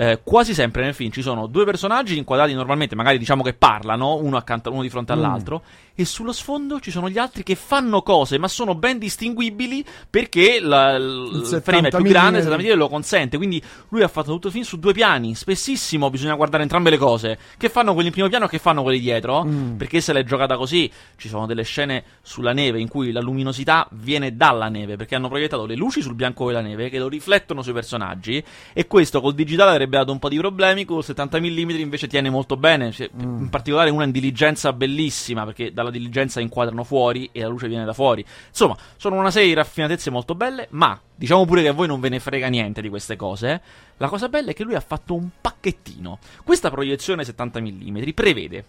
Eh, 0.00 0.20
quasi 0.22 0.54
sempre 0.54 0.84
nel 0.84 0.94
film 0.94 1.10
ci 1.10 1.22
sono 1.22 1.48
due 1.48 1.64
personaggi 1.64 2.16
inquadrati 2.16 2.54
normalmente, 2.54 2.94
magari 2.94 3.18
diciamo 3.18 3.42
che 3.42 3.52
parlano, 3.52 4.14
uno 4.14 4.36
accanto 4.36 4.70
uno 4.70 4.82
di 4.82 4.88
fronte 4.88 5.12
mm. 5.12 5.16
all'altro, 5.16 5.62
e 6.00 6.04
sullo 6.04 6.30
sfondo 6.30 6.78
ci 6.78 6.92
sono 6.92 7.08
gli 7.08 7.18
altri 7.18 7.42
che 7.42 7.56
fanno 7.56 8.02
cose, 8.02 8.38
ma 8.38 8.46
sono 8.46 8.76
ben 8.76 8.98
distinguibili 8.98 9.84
perché 10.08 10.60
la, 10.60 10.94
il, 10.94 11.60
frame 11.60 11.88
è 11.88 11.90
più 11.90 12.04
grande, 12.04 12.40
mm 12.40 12.76
lo 12.78 12.88
consente. 12.88 13.36
Quindi 13.36 13.60
lui 13.88 14.02
ha 14.02 14.08
fatto 14.08 14.30
tutto 14.30 14.46
il 14.46 14.52
film 14.52 14.64
su 14.64 14.78
due 14.78 14.92
piani. 14.92 15.34
Spessissimo 15.34 16.08
bisogna 16.10 16.34
guardare 16.34 16.62
entrambe 16.62 16.90
le 16.90 16.98
cose. 16.98 17.36
Che 17.56 17.68
fanno 17.68 17.92
quelli 17.92 18.08
in 18.08 18.12
primo 18.12 18.28
piano 18.28 18.44
e 18.44 18.48
che 18.48 18.58
fanno 18.58 18.82
quelli 18.82 19.00
dietro? 19.00 19.44
Mm. 19.44 19.76
Perché 19.76 20.00
se 20.00 20.12
l'è 20.12 20.22
giocata 20.22 20.56
così, 20.56 20.88
ci 21.16 21.28
sono 21.28 21.46
delle 21.46 21.64
scene 21.64 22.04
sulla 22.22 22.52
neve 22.52 22.78
in 22.78 22.88
cui 22.88 23.10
la 23.10 23.20
luminosità 23.20 23.88
viene 23.92 24.36
dalla 24.36 24.68
neve, 24.68 24.94
perché 24.94 25.16
hanno 25.16 25.28
proiettato 25.28 25.66
le 25.66 25.74
luci 25.74 26.00
sul 26.00 26.14
bianco 26.14 26.46
della 26.46 26.60
neve 26.60 26.88
che 26.88 26.98
lo 26.98 27.08
riflettono 27.08 27.60
sui 27.62 27.72
personaggi. 27.72 28.42
E 28.72 28.86
questo 28.86 29.20
col 29.20 29.34
digitale 29.34 29.72
avrebbe 29.88 29.96
dato 29.96 30.12
un 30.12 30.20
po' 30.20 30.28
di 30.28 30.38
problemi. 30.38 30.84
Con 30.84 30.98
il 30.98 31.04
70 31.04 31.40
mm 31.40 31.70
invece 31.70 32.06
tiene 32.06 32.30
molto 32.30 32.56
bene. 32.56 32.92
Cioè, 32.92 33.10
mm. 33.14 33.42
In 33.42 33.48
particolare 33.48 33.90
una 33.90 34.04
indiligenza 34.04 34.72
bellissima, 34.72 35.44
perché 35.44 35.72
dalla 35.72 35.88
dalla 35.88 35.90
diligenza 35.90 36.40
inquadrano 36.40 36.84
fuori 36.84 37.28
e 37.32 37.40
la 37.40 37.48
luce 37.48 37.68
viene 37.68 37.84
da 37.84 37.92
fuori. 37.92 38.24
Insomma, 38.48 38.76
sono 38.96 39.16
una 39.16 39.30
serie 39.30 39.48
di 39.48 39.54
raffinatezze 39.54 40.10
molto 40.10 40.34
belle, 40.34 40.68
ma 40.70 40.98
diciamo 41.14 41.44
pure 41.44 41.62
che 41.62 41.68
a 41.68 41.72
voi 41.72 41.86
non 41.86 42.00
ve 42.00 42.10
ne 42.10 42.20
frega 42.20 42.48
niente 42.48 42.80
di 42.80 42.88
queste 42.88 43.16
cose. 43.16 43.60
La 43.96 44.08
cosa 44.08 44.28
bella 44.28 44.50
è 44.50 44.54
che 44.54 44.64
lui 44.64 44.74
ha 44.74 44.80
fatto 44.80 45.14
un 45.14 45.28
pacchettino. 45.40 46.18
Questa 46.44 46.70
proiezione 46.70 47.24
70 47.24 47.60
mm 47.60 48.08
prevede 48.14 48.64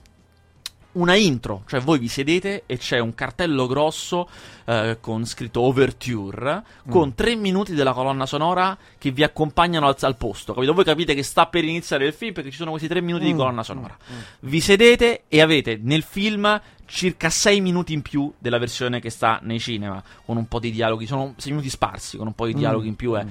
una 0.93 1.15
intro, 1.15 1.63
cioè 1.67 1.79
voi 1.81 1.99
vi 1.99 2.07
sedete 2.07 2.63
e 2.65 2.77
c'è 2.77 2.99
un 2.99 3.13
cartello 3.13 3.67
grosso 3.67 4.27
eh, 4.65 4.97
con 4.99 5.25
scritto 5.25 5.61
Overture 5.61 6.63
mm. 6.87 6.89
con 6.89 7.13
tre 7.13 7.35
minuti 7.35 7.73
della 7.75 7.93
colonna 7.93 8.25
sonora 8.25 8.75
che 8.97 9.11
vi 9.11 9.23
accompagnano 9.23 9.87
al, 9.87 9.95
al, 9.99 10.17
posto. 10.17 10.53
Capito? 10.53 10.73
Voi 10.73 10.83
capite 10.83 11.13
che 11.13 11.21
sta 11.21 11.45
per 11.45 11.63
iniziare 11.63 12.07
il 12.07 12.13
film 12.13 12.33
perché 12.33 12.49
ci 12.49 12.57
sono 12.57 12.71
questi 12.71 12.87
tre 12.87 13.01
minuti 13.01 13.25
mm. 13.25 13.27
di 13.27 13.35
colonna 13.35 13.63
sonora. 13.63 13.95
Mm. 14.11 14.15
mm. 14.15 14.19
Vi 14.39 14.59
sedete 14.61 15.23
e 15.27 15.41
avete 15.41 15.79
nel 15.81 16.01
film 16.01 16.59
circa 16.85 17.29
sei 17.29 17.61
minuti 17.61 17.93
in 17.93 18.01
più 18.01 18.33
della 18.39 18.57
versione 18.57 18.99
che 18.99 19.11
sta 19.11 19.39
nei 19.43 19.59
cinema, 19.59 20.01
con 20.25 20.37
un 20.37 20.47
po' 20.47 20.59
di 20.59 20.71
dialoghi, 20.71 21.05
sono 21.05 21.35
sei 21.37 21.51
minuti 21.51 21.69
sparsi, 21.69 22.17
con 22.17 22.25
un 22.25 22.33
po' 22.33 22.47
di 22.47 22.55
dialoghi 22.55 22.87
in 22.87 22.95
più. 22.95 23.15
Eh. 23.15 23.25
Mm. 23.25 23.29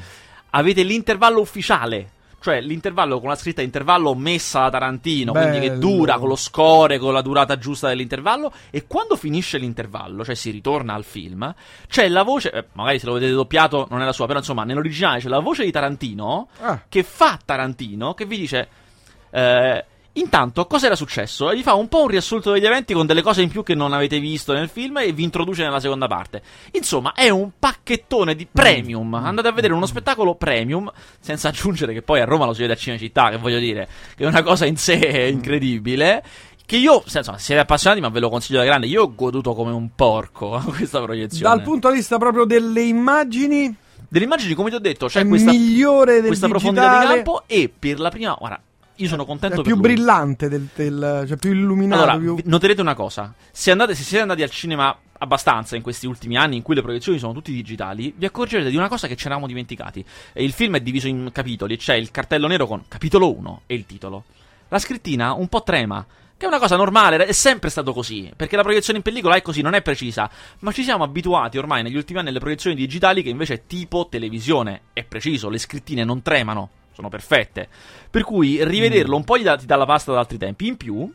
Avete 0.51 0.83
l'intervallo 0.85 1.41
ufficiale 1.41 2.13
cioè 2.41 2.61
l'intervallo 2.61 3.19
con 3.21 3.29
la 3.29 3.35
scritta 3.35 3.63
intervallo 3.63 4.15
messa 4.15 4.61
da 4.61 4.71
Tarantino, 4.71 5.33
Bello. 5.33 5.49
quindi 5.49 5.69
che 5.69 5.79
dura 5.79 6.19
con 6.19 6.29
lo 6.29 6.37
score, 6.37 6.99
con 6.99 7.13
la 7.13 7.23
durata 7.23 7.59
giusta 7.59 7.89
dell'intervallo. 7.89 8.53
E 8.71 8.87
quando 8.87 9.17
finisce 9.17 9.59
l'intervallo, 9.59 10.25
cioè 10.25 10.35
si 10.35 10.51
ritorna 10.51 10.95
al 10.95 11.05
film, 11.05 11.55
c'è 11.89 12.09
la 12.09 12.23
voce, 12.23 12.51
eh, 12.53 12.65
magari 12.73 12.99
se 12.99 13.07
lo 13.07 13.15
vedete 13.15 13.33
doppiato 13.33 13.87
non 13.91 14.03
è 14.03 14.05
la 14.05 14.13
sua, 14.13 14.27
però 14.27 14.39
insomma 14.39 14.65
nell'originale 14.65 15.21
c'è 15.21 15.29
la 15.29 15.41
voce 15.41 15.65
di 15.65 15.71
Tarantino 15.71 16.49
ah. 16.61 16.83
che 16.89 17.03
fa 17.03 17.39
Tarantino, 17.45 18.15
che 18.15 18.25
vi 18.25 18.37
dice... 18.39 18.69
Eh, 19.31 19.85
Intanto, 20.19 20.67
cosa 20.67 20.87
era 20.87 20.97
successo? 20.97 21.55
Gli 21.55 21.63
fa 21.63 21.75
un 21.75 21.89
po' 21.89 22.03
un 22.03 22.09
riassunto 22.09 22.51
degli 22.51 22.67
eventi 22.67 22.93
con 22.93 23.07
delle 23.07 23.23
cose 23.23 23.43
in 23.43 23.51
più 23.51 23.63
che 23.63 23.75
non 23.75 23.93
avete 23.93 24.19
visto 24.19 24.53
nel 24.53 24.69
film 24.69 24.99
e 24.99 25.13
vi 25.13 25.23
introduce 25.23 25.63
nella 25.63 25.81
seconda 25.81 26.09
parte. 26.09 26.43
Insomma, 26.73 27.13
è 27.13 27.29
un 27.29 27.51
pacchettone 27.57 28.35
di 28.35 28.47
premium. 28.51 29.09
Mm. 29.09 29.25
Andate 29.25 29.49
a 29.49 29.53
vedere 29.53 29.75
uno 29.75 29.87
spettacolo 29.87 30.35
premium, 30.35 30.91
senza 31.21 31.49
aggiungere 31.49 31.93
che 31.93 32.03
poi 32.03 32.21
a 32.21 32.25
Roma 32.25 32.47
lo 32.47 32.53
si 32.53 32.63
vede 32.63 32.73
a 32.73 32.77
Cinecittà, 32.77 33.31
che 33.31 33.37
voglio 33.37 33.59
dire, 33.59 33.89
che 34.17 34.25
è 34.25 34.27
una 34.27 34.43
cosa 34.43 34.67
in 34.67 34.77
sé 34.77 35.29
incredibile. 35.33 36.23
Che 36.67 36.77
io, 36.77 37.03
insomma, 37.05 37.39
siete 37.39 37.61
appassionati, 37.61 38.01
ma 38.01 38.09
ve 38.09 38.21
lo 38.21 38.29
consiglio 38.29 38.59
da 38.59 38.65
grande. 38.65 38.87
Io 38.87 39.05
ho 39.05 39.15
goduto 39.15 39.55
come 39.55 39.71
un 39.71 39.91
porco 39.95 40.63
questa 40.77 41.01
proiezione. 41.01 41.55
Dal 41.55 41.63
punto 41.63 41.89
di 41.91 41.97
vista 41.97 42.19
proprio 42.19 42.45
delle 42.45 42.83
immagini. 42.83 43.75
Delle 44.09 44.25
immagini, 44.25 44.55
come 44.55 44.69
ti 44.71 44.77
ho 44.77 44.81
detto, 44.81 45.07
c'è 45.07 45.27
questa, 45.27 45.53
questa 45.53 46.49
profondità 46.49 47.01
di 47.01 47.07
campo. 47.07 47.45
E 47.47 47.71
per 47.77 48.01
la 48.01 48.11
prima. 48.11 48.37
Guarda, 48.39 48.61
io 49.01 49.09
sono 49.09 49.25
contento 49.25 49.61
è 49.61 49.65
più 49.65 49.77
brillante 49.77 50.49
del, 50.49 50.69
del, 50.75 51.25
cioè 51.27 51.37
più 51.37 51.53
illuminato 51.53 52.03
allora, 52.03 52.19
più... 52.19 52.39
noterete 52.45 52.81
una 52.81 52.95
cosa 52.95 53.33
se, 53.51 53.71
andate, 53.71 53.95
se 53.95 54.03
siete 54.03 54.23
andati 54.23 54.43
al 54.43 54.51
cinema 54.51 54.97
abbastanza 55.19 55.77
in 55.77 55.83
questi 55.83 56.07
ultimi 56.07 56.37
anni 56.37 56.57
in 56.57 56.63
cui 56.63 56.75
le 56.75 56.83
proiezioni 56.83 57.19
sono 57.19 57.33
tutte 57.33 57.51
digitali, 57.51 58.13
vi 58.17 58.27
accorgerete 58.27 58.71
di 58.71 58.77
una 58.77 58.89
cosa 58.89 59.07
che 59.07 59.17
ci 59.17 59.27
eravamo 59.27 59.47
dimenticati. 59.47 60.05
E 60.33 60.45
il 60.45 60.53
film 60.53 60.77
è 60.77 60.81
diviso 60.81 61.09
in 61.09 61.31
capitoli, 61.33 61.77
c'è 61.77 61.95
il 61.95 62.11
cartello 62.11 62.47
nero 62.47 62.67
con 62.67 62.85
capitolo 62.89 63.37
1 63.37 63.63
e 63.67 63.75
il 63.75 63.87
titolo. 63.87 64.25
La 64.69 64.79
scrittina 64.79 65.33
un 65.33 65.49
po' 65.49 65.63
trema, 65.63 66.05
che 66.37 66.45
è 66.45 66.49
una 66.49 66.59
cosa 66.59 66.77
normale, 66.77 67.25
è 67.25 67.33
sempre 67.33 67.71
stato 67.71 67.93
così, 67.93 68.31
perché 68.37 68.57
la 68.57 68.63
proiezione 68.63 68.99
in 68.99 69.05
pellicola 69.05 69.35
è 69.35 69.43
così, 69.43 69.61
non 69.61 69.75
è 69.75 69.83
precisa, 69.83 70.31
ma 70.61 70.73
ci 70.73 70.85
siamo 70.85 71.05
abituati 71.05 71.59
ormai 71.59 71.83
negli 71.83 71.97
ultimi 71.97 72.21
anni 72.21 72.29
alle 72.29 72.39
proiezioni 72.39 72.77
digitali 72.77 73.23
che 73.23 73.31
invece 73.31 73.55
è 73.55 73.63
tipo 73.67 74.07
televisione, 74.09 74.83
è 74.93 75.03
preciso, 75.03 75.49
le 75.49 75.59
scrittine 75.59 76.05
non 76.05 76.23
tremano 76.23 76.71
sono 76.99 77.09
perfette. 77.09 77.69
Per 78.11 78.25
cui 78.25 78.63
rivederlo 78.65 79.15
mm. 79.15 79.19
un 79.19 79.25
po' 79.25 79.39
gli 79.39 79.45
dati 79.45 79.67
dalla 79.67 79.87
pasta 79.87 80.13
da 80.13 80.19
altri 80.19 80.37
tempi. 80.37 80.67
In 80.67 80.77
più, 80.77 81.11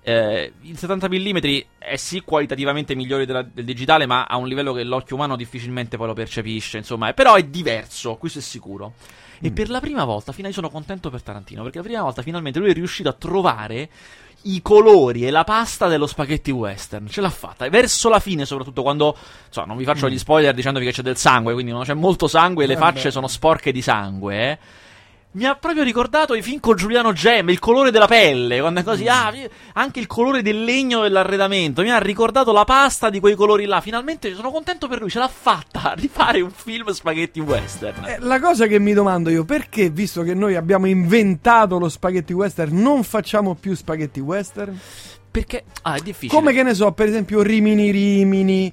eh, 0.00 0.52
il 0.62 0.78
70 0.78 1.08
mm 1.08 1.36
è 1.78 1.96
sì 1.96 2.20
qualitativamente 2.20 2.94
migliore 2.94 3.26
della, 3.26 3.42
del 3.42 3.64
digitale, 3.64 4.06
ma 4.06 4.24
a 4.24 4.36
un 4.36 4.48
livello 4.48 4.72
che 4.72 4.84
l'occhio 4.84 5.16
umano 5.16 5.36
difficilmente 5.36 5.98
poi 5.98 6.06
lo 6.06 6.14
percepisce. 6.14 6.78
Insomma, 6.78 7.08
è, 7.08 7.14
però 7.14 7.34
è 7.34 7.44
diverso, 7.44 8.16
questo 8.16 8.38
è 8.38 8.42
sicuro. 8.42 8.94
E 9.40 9.50
mm. 9.50 9.54
per 9.54 9.68
la 9.68 9.80
prima 9.80 10.04
volta, 10.04 10.32
fino 10.32 10.48
io 10.48 10.54
sono 10.54 10.70
contento 10.70 11.10
per 11.10 11.22
Tarantino, 11.22 11.62
perché 11.62 11.78
la 11.78 11.84
prima 11.84 12.02
volta 12.02 12.22
finalmente 12.22 12.58
lui 12.58 12.70
è 12.70 12.74
riuscito 12.74 13.10
a 13.10 13.12
trovare 13.12 13.90
i 14.44 14.60
colori 14.62 15.24
e 15.24 15.30
la 15.30 15.44
pasta 15.44 15.88
dello 15.88 16.06
spaghetti 16.06 16.50
western. 16.50 17.06
Ce 17.08 17.20
l'ha 17.20 17.30
fatta. 17.30 17.66
E 17.66 17.70
verso 17.70 18.08
la 18.08 18.18
fine, 18.18 18.46
soprattutto 18.46 18.82
quando. 18.82 19.14
Insomma, 19.46 19.66
non 19.66 19.76
vi 19.76 19.84
faccio 19.84 20.06
mm. 20.06 20.10
gli 20.10 20.18
spoiler 20.18 20.54
dicendovi 20.54 20.86
che 20.86 20.92
c'è 20.92 21.02
del 21.02 21.18
sangue, 21.18 21.52
quindi 21.52 21.70
non 21.70 21.82
c'è 21.82 21.94
molto 21.94 22.28
sangue 22.28 22.64
e 22.64 22.66
le 22.66 22.74
eh 22.74 22.78
facce 22.78 23.04
beh. 23.04 23.10
sono 23.10 23.28
sporche 23.28 23.72
di 23.72 23.82
sangue. 23.82 24.36
Eh 24.36 24.58
mi 25.32 25.44
ha 25.44 25.54
proprio 25.54 25.82
ricordato 25.82 26.34
i 26.34 26.42
film 26.42 26.60
con 26.60 26.76
Giuliano 26.76 27.12
Gem, 27.12 27.48
il 27.48 27.58
colore 27.58 27.90
della 27.90 28.06
pelle, 28.06 28.60
quando 28.60 28.80
è 28.80 28.82
così, 28.82 29.04
mm. 29.04 29.08
ah, 29.08 29.32
anche 29.74 29.98
il 29.98 30.06
colore 30.06 30.42
del 30.42 30.62
legno 30.62 31.02
dell'arredamento, 31.02 31.82
mi 31.82 31.90
ha 31.90 31.98
ricordato 31.98 32.52
la 32.52 32.64
pasta 32.64 33.08
di 33.08 33.18
quei 33.18 33.34
colori 33.34 33.64
là, 33.64 33.80
finalmente 33.80 34.34
sono 34.34 34.50
contento 34.50 34.88
per 34.88 35.00
lui, 35.00 35.08
ce 35.08 35.18
l'ha 35.18 35.28
fatta 35.28 35.92
a 35.92 35.92
rifare 35.94 36.40
un 36.40 36.50
film 36.50 36.90
spaghetti 36.90 37.40
western. 37.40 38.04
Eh, 38.04 38.18
la 38.20 38.40
cosa 38.40 38.66
che 38.66 38.78
mi 38.78 38.92
domando 38.92 39.30
io, 39.30 39.44
perché 39.44 39.88
visto 39.88 40.22
che 40.22 40.34
noi 40.34 40.54
abbiamo 40.54 40.86
inventato 40.86 41.78
lo 41.78 41.88
spaghetti 41.88 42.32
western, 42.34 42.78
non 42.80 43.02
facciamo 43.02 43.54
più 43.54 43.74
spaghetti 43.74 44.20
western? 44.20 44.78
Perché, 45.30 45.64
ah, 45.82 45.94
è 45.94 46.00
difficile. 46.00 46.38
Come 46.38 46.52
che 46.52 46.62
ne 46.62 46.74
so, 46.74 46.92
per 46.92 47.08
esempio 47.08 47.40
Rimini 47.40 47.90
Rimini, 47.90 48.70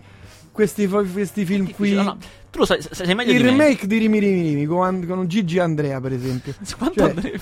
questi, 0.60 0.88
questi 0.88 1.46
film 1.46 1.72
qui... 1.72 1.94
No, 1.94 2.04
no. 2.04 2.18
Tu 2.50 2.60
lo 2.60 2.66
sai, 2.66 2.82
sei 2.82 3.16
meglio 3.16 3.32
il 3.32 3.38
di 3.38 3.44
remake 3.44 3.88
di 3.88 3.98
Rimi 3.98 4.20
Rimi 4.20 4.42
Rimi 4.42 4.66
con, 4.66 5.06
con 5.06 5.28
Gigi 5.28 5.60
Andrea, 5.60 6.02
per 6.02 6.12
esempio. 6.12 6.54
Quanto 6.78 7.00
cioè, 7.00 7.10
Andrea? 7.10 7.40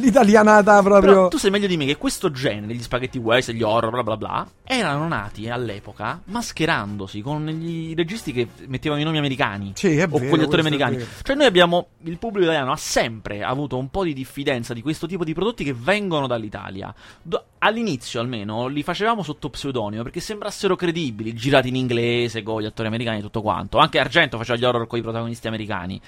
Li, 0.00 0.06
li, 0.06 0.10
l'italianata 0.10 0.82
proprio. 0.82 1.12
Però 1.12 1.28
tu 1.28 1.38
sai 1.38 1.50
meglio 1.50 1.66
di 1.66 1.76
me 1.76 1.84
che 1.84 1.96
questo 1.96 2.30
genere, 2.30 2.74
gli 2.74 2.82
spaghetti 2.82 3.18
west, 3.18 3.50
gli 3.52 3.62
horror, 3.62 3.90
bla 3.90 4.02
bla 4.02 4.16
bla, 4.16 4.48
erano 4.64 5.06
nati 5.08 5.48
all'epoca 5.48 6.20
mascherandosi 6.24 7.20
con 7.20 7.46
gli 7.46 7.94
registi 7.94 8.32
che 8.32 8.48
mettevano 8.66 9.00
i 9.00 9.04
nomi 9.04 9.18
americani. 9.18 9.72
Sì, 9.74 9.96
è 9.96 10.04
o 10.04 10.18
vero, 10.18 10.30
con 10.30 10.38
gli 10.38 10.42
attori 10.42 10.60
americani. 10.60 11.04
Cioè, 11.22 11.36
noi 11.36 11.46
abbiamo. 11.46 11.88
Il 12.04 12.18
pubblico 12.18 12.46
italiano 12.46 12.72
ha 12.72 12.76
sempre 12.76 13.42
avuto 13.42 13.76
un 13.76 13.90
po' 13.90 14.04
di 14.04 14.12
diffidenza 14.12 14.74
di 14.74 14.82
questo 14.82 15.06
tipo 15.06 15.24
di 15.24 15.34
prodotti 15.34 15.64
che 15.64 15.74
vengono 15.74 16.26
dall'Italia. 16.26 16.94
Do, 17.22 17.44
all'inizio, 17.58 18.20
almeno, 18.20 18.66
li 18.66 18.82
facevamo 18.82 19.22
sotto 19.22 19.50
pseudonimo 19.50 20.02
perché 20.02 20.20
sembrassero 20.20 20.76
credibili, 20.76 21.34
girati 21.34 21.68
in 21.68 21.76
inglese 21.76 22.42
con 22.42 22.60
gli 22.62 22.66
attori 22.66 22.88
americani 22.88 23.18
e 23.18 23.22
tutto 23.22 23.42
quanto. 23.42 23.78
Anche 23.78 23.98
Argento 23.98 24.36
faceva 24.38 24.58
gli 24.58 24.64
horror 24.64 24.86
con 24.86 24.98
i 24.98 25.02
protagonisti 25.02 25.46
americani. 25.46 26.00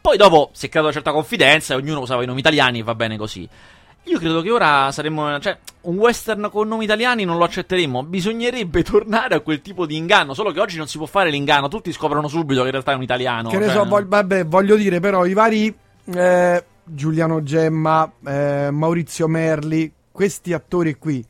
Poi 0.00 0.16
dopo 0.16 0.50
si 0.52 0.66
è 0.66 0.68
creata 0.68 0.88
una 0.88 0.96
certa 0.96 1.12
confidenza 1.12 1.74
e 1.74 1.76
ognuno 1.76 2.00
usava 2.00 2.22
i 2.22 2.26
nomi 2.26 2.40
italiani 2.40 2.78
e 2.80 2.82
va 2.82 2.94
bene 2.94 3.16
così. 3.16 3.48
Io 4.08 4.18
credo 4.18 4.40
che 4.40 4.50
ora 4.50 4.90
saremmo. 4.90 5.38
Cioè, 5.38 5.58
un 5.82 5.96
western 5.96 6.48
con 6.50 6.66
nomi 6.66 6.84
italiani 6.84 7.24
non 7.24 7.36
lo 7.36 7.44
accetteremmo. 7.44 8.04
Bisognerebbe 8.04 8.82
tornare 8.84 9.34
a 9.34 9.40
quel 9.40 9.60
tipo 9.60 9.86
di 9.86 9.96
inganno. 9.96 10.34
Solo 10.34 10.50
che 10.50 10.60
oggi 10.60 10.78
non 10.78 10.86
si 10.86 10.96
può 10.96 11.06
fare 11.06 11.30
l'inganno. 11.30 11.68
Tutti 11.68 11.92
scoprono 11.92 12.28
subito 12.28 12.60
che 12.60 12.66
in 12.66 12.72
realtà 12.72 12.92
è 12.92 12.94
un 12.94 13.02
italiano. 13.02 13.50
Che 13.50 13.58
ne 13.58 13.66
cioè, 13.66 13.74
so, 13.74 13.84
voglio, 13.84 14.08
vabbè, 14.08 14.46
voglio 14.46 14.76
dire, 14.76 14.98
però, 15.00 15.26
i 15.26 15.34
vari 15.34 15.74
eh, 16.06 16.64
Giuliano 16.84 17.42
Gemma, 17.42 18.10
eh, 18.26 18.70
Maurizio 18.70 19.28
Merli, 19.28 19.92
questi 20.10 20.52
attori 20.52 20.94
qui. 20.94 21.24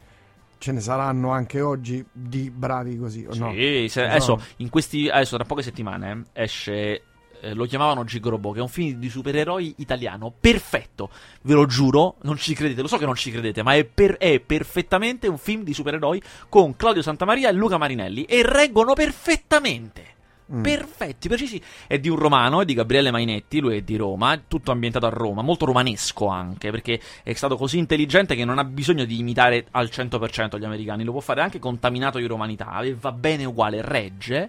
Ce 0.61 0.73
ne 0.73 0.81
saranno 0.81 1.31
anche 1.31 1.61
oggi 1.61 2.05
di 2.11 2.51
bravi 2.51 2.97
così, 2.97 3.25
o 3.29 3.33
Sì, 3.33 3.39
no? 3.39 3.53
No. 3.53 4.09
adesso, 4.09 4.41
in 4.57 4.69
questi, 4.71 5.09
adesso 5.09 5.37
tra 5.37 5.45
poche 5.45 5.63
settimane 5.63 6.25
esce. 6.33 7.03
Eh, 7.40 7.54
lo 7.54 7.64
chiamavano 7.66 8.04
Gigrobo, 8.04 8.52
che 8.52 8.59
è 8.59 8.62
un 8.62 8.68
film 8.68 8.99
di 8.99 9.09
supereroi 9.09 9.75
italiano 9.78 10.33
perfetto. 10.38 11.11
Ve 11.42 11.54
lo 11.54 11.66
giuro, 11.66 12.16
non 12.23 12.37
ci 12.37 12.54
credete. 12.54 12.83
Lo 12.83 12.88
so 12.88 12.99
che 12.99 13.07
non 13.07 13.14
ci 13.14 13.30
credete, 13.30 13.62
ma 13.62 13.75
è, 13.75 13.85
per- 13.85 14.16
è 14.16 14.40
perfettamente 14.40 15.28
un 15.28 15.38
film 15.38 15.62
di 15.62 15.73
supereroi 15.73 16.23
con 16.49 16.76
Claudio 16.76 17.02
Santamaria 17.02 17.49
e 17.49 17.52
Luca 17.52 17.78
Marinelli. 17.78 18.25
E 18.25 18.42
reggono 18.42 18.95
perfettamente. 18.95 20.16
Mm. 20.50 20.62
Perfetti, 20.62 21.28
precisi. 21.28 21.61
È 21.87 21.99
di 21.99 22.09
un 22.09 22.16
romano, 22.16 22.62
è 22.62 22.64
di 22.64 22.73
Gabriele 22.73 23.11
Mainetti, 23.11 23.61
lui 23.61 23.76
è 23.76 23.83
di 23.83 23.97
Roma, 23.97 24.40
tutto 24.49 24.71
ambientato 24.71 25.04
a 25.04 25.11
Roma, 25.11 25.42
molto 25.42 25.66
romanesco 25.66 26.26
anche, 26.28 26.71
perché 26.71 26.99
è 27.23 27.35
stato 27.35 27.57
così 27.57 27.76
intelligente 27.76 28.35
che 28.35 28.47
non 28.47 28.59
ha 28.59 28.64
bisogno 28.64 29.04
di 29.04 29.18
imitare 29.18 29.66
al 29.73 29.90
100% 29.92 30.59
gli 30.59 30.64
americani, 30.64 31.04
lo 31.04 31.12
può 31.12 31.21
fare 31.21 31.42
anche 31.42 31.59
contaminato 31.59 32.16
di 32.16 32.25
romanità, 32.25 32.80
e 32.80 32.97
va 32.99 33.12
bene 33.12 33.45
uguale, 33.45 33.83
regge, 33.83 34.49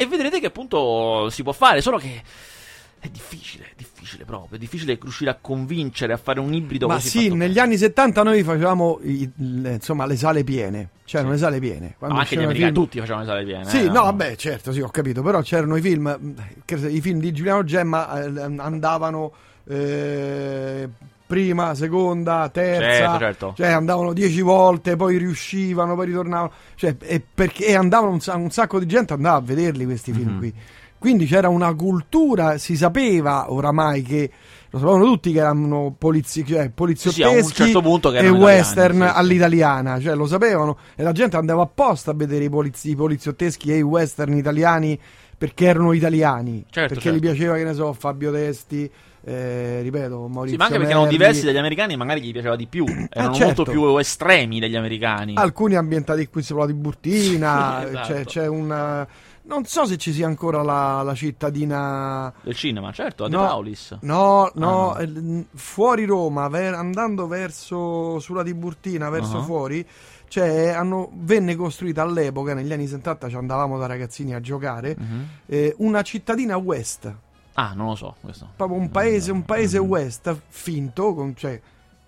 e 0.00 0.06
vedrete 0.06 0.38
che 0.38 0.46
appunto 0.46 1.28
si 1.28 1.42
può 1.42 1.50
fare, 1.52 1.80
solo 1.80 1.98
che 1.98 2.22
è 3.00 3.08
difficile, 3.08 3.64
è 3.64 3.72
difficile 3.76 4.24
proprio, 4.24 4.56
è 4.56 4.60
difficile 4.60 4.96
riuscire 5.00 5.30
a 5.30 5.38
convincere 5.40 6.12
a 6.12 6.16
fare 6.16 6.38
un 6.38 6.54
ibrido 6.54 6.86
Ma 6.86 7.00
sì, 7.00 7.28
negli 7.34 7.54
bene. 7.54 7.60
anni 7.60 7.76
70 7.76 8.22
noi 8.22 8.42
facevamo 8.44 9.00
i- 9.02 9.28
insomma, 9.36 10.06
le 10.06 10.16
sale 10.16 10.44
piene. 10.44 10.90
C'erano 11.04 11.30
Sì. 11.30 11.34
le 11.34 11.40
sale 11.40 11.58
piene. 11.58 11.94
Quando 11.98 12.14
Ma 12.16 12.22
anche 12.22 12.36
gli 12.36 12.42
americani, 12.42 12.72
film- 12.72 12.84
tutti 12.84 12.98
facevano 13.00 13.22
le 13.24 13.28
sale 13.28 13.44
piene. 13.44 13.64
Sì, 13.66 13.80
eh, 13.86 13.88
no, 13.88 14.02
vabbè, 14.02 14.36
certo, 14.36 14.72
sì, 14.72 14.80
ho 14.80 14.88
capito, 14.90 15.22
però 15.22 15.40
c'erano 15.42 15.74
i 15.76 15.80
film, 15.80 16.36
i 16.66 17.00
film 17.00 17.18
di 17.18 17.32
Giuliano 17.32 17.64
Gemma 17.64 18.22
eh, 18.24 18.40
andavano 18.58 19.32
eh, 19.68 20.88
prima, 21.28 21.74
seconda, 21.74 22.48
terza, 22.50 22.80
Certo, 22.88 23.18
certo. 23.18 23.52
cioè 23.54 23.68
andavano 23.68 24.14
dieci 24.14 24.40
volte, 24.40 24.96
poi 24.96 25.18
riuscivano, 25.18 25.94
poi 25.94 26.06
ritornavano, 26.06 26.50
cioè, 26.74 26.96
e 27.00 27.22
perché 27.34 27.66
e 27.66 27.74
andavano 27.74 28.12
un, 28.12 28.20
un 28.42 28.50
sacco 28.50 28.78
di 28.78 28.86
gente 28.86 29.12
andava 29.12 29.36
a 29.36 29.40
vederli 29.42 29.84
questi 29.84 30.10
film 30.12 30.30
Mhm. 30.32 30.38
qui. 30.38 30.54
Quindi 30.98 31.26
c'era 31.26 31.48
una 31.48 31.72
cultura, 31.74 32.56
si 32.58 32.76
sapeva 32.76 33.52
oramai 33.52 34.02
che 34.02 34.30
lo 34.70 34.78
sapevano 34.78 35.04
tutti 35.04 35.30
che 35.32 35.38
erano 35.38 35.94
polizi- 35.96 36.44
cioè, 36.46 36.70
poliziotteschi 36.70 37.30
Sì, 37.30 37.62
un 37.62 37.70
certo 37.72 37.78
e 37.78 37.98
italiani, 37.98 38.28
western 38.38 38.94
sì, 38.96 39.02
sì. 39.02 39.10
all'italiana, 39.14 40.00
cioè 40.00 40.14
lo 40.16 40.26
sapevano 40.26 40.78
e 40.96 41.02
la 41.02 41.12
gente 41.12 41.36
andava 41.36 41.62
apposta 41.62 42.10
a 42.10 42.14
vedere 42.14 42.44
i, 42.44 42.50
polizi- 42.50 42.90
i 42.90 42.96
poliziotteschi 42.96 43.70
e 43.70 43.76
i 43.76 43.82
western 43.82 44.32
italiani 44.34 44.98
perché 45.38 45.66
erano 45.66 45.92
italiani, 45.92 46.64
Certo, 46.68 46.94
perché 46.94 47.10
certo. 47.10 47.16
gli 47.16 47.20
piaceva 47.20 47.54
che 47.54 47.62
ne 47.64 47.74
so 47.74 47.92
Fabio 47.92 48.32
Testi, 48.32 48.90
eh, 49.24 49.80
ripeto 49.82 50.28
Maurizio 50.28 50.50
Sì, 50.50 50.56
ma 50.56 50.64
anche 50.64 50.76
perché 50.76 50.90
erano 50.92 51.04
Merli, 51.04 51.18
diversi 51.18 51.44
dagli 51.44 51.56
americani, 51.58 51.96
magari 51.96 52.20
gli 52.22 52.32
piaceva 52.32 52.56
di 52.56 52.66
più. 52.66 52.84
Erano 53.10 53.34
certo. 53.34 53.44
molto 53.44 53.64
più 53.64 53.96
estremi 53.98 54.60
degli 54.60 54.76
americani. 54.76 55.34
alcuni 55.36 55.74
ambientati 55.76 56.26
qui 56.28 56.42
sulla 56.42 56.66
di 56.66 56.74
Burtina, 56.74 57.80
Sì, 57.82 57.86
esatto. 57.88 58.12
c'è, 58.12 58.24
c'è 58.24 58.46
una 58.46 59.06
non 59.48 59.64
so 59.64 59.86
se 59.86 59.96
ci 59.96 60.12
sia 60.12 60.26
ancora 60.26 60.62
la, 60.62 61.00
la 61.02 61.14
cittadina 61.14 62.30
Del 62.42 62.54
cinema, 62.54 62.92
certo, 62.92 63.24
a 63.24 63.28
De 63.30 63.36
No. 63.36 63.46
Paulis. 63.46 63.96
No, 64.02 64.50
no, 64.56 64.92
Ah, 64.92 65.02
eh, 65.02 65.46
fuori 65.54 66.04
Roma, 66.04 66.48
ver- 66.48 66.74
andando 66.74 67.26
verso 67.26 68.18
sulla 68.18 68.42
Tiburtina, 68.42 69.08
verso 69.08 69.38
Ah. 69.38 69.42
fuori, 69.42 69.86
cioè, 70.28 70.68
hanno- 70.68 71.10
venne 71.14 71.56
costruita 71.56 72.02
all'epoca, 72.02 72.52
negli 72.52 72.72
anni 72.74 72.86
70 72.86 73.30
ci 73.30 73.36
andavamo 73.36 73.78
da 73.78 73.86
ragazzini 73.86 74.34
a 74.34 74.40
giocare, 74.40 74.94
Mhm. 74.98 75.24
eh, 75.46 75.74
una 75.78 76.02
cittadina 76.02 76.58
west, 76.58 77.10
Ah, 77.60 77.72
non 77.74 77.86
lo 77.88 77.94
so 77.96 78.14
questo. 78.20 78.48
proprio 78.54 78.78
un 78.78 78.88
paese, 78.90 79.32
un 79.32 79.44
paese 79.44 79.78
west 79.78 80.34
finto, 80.48 81.12
con, 81.14 81.34
cioè, 81.36 81.60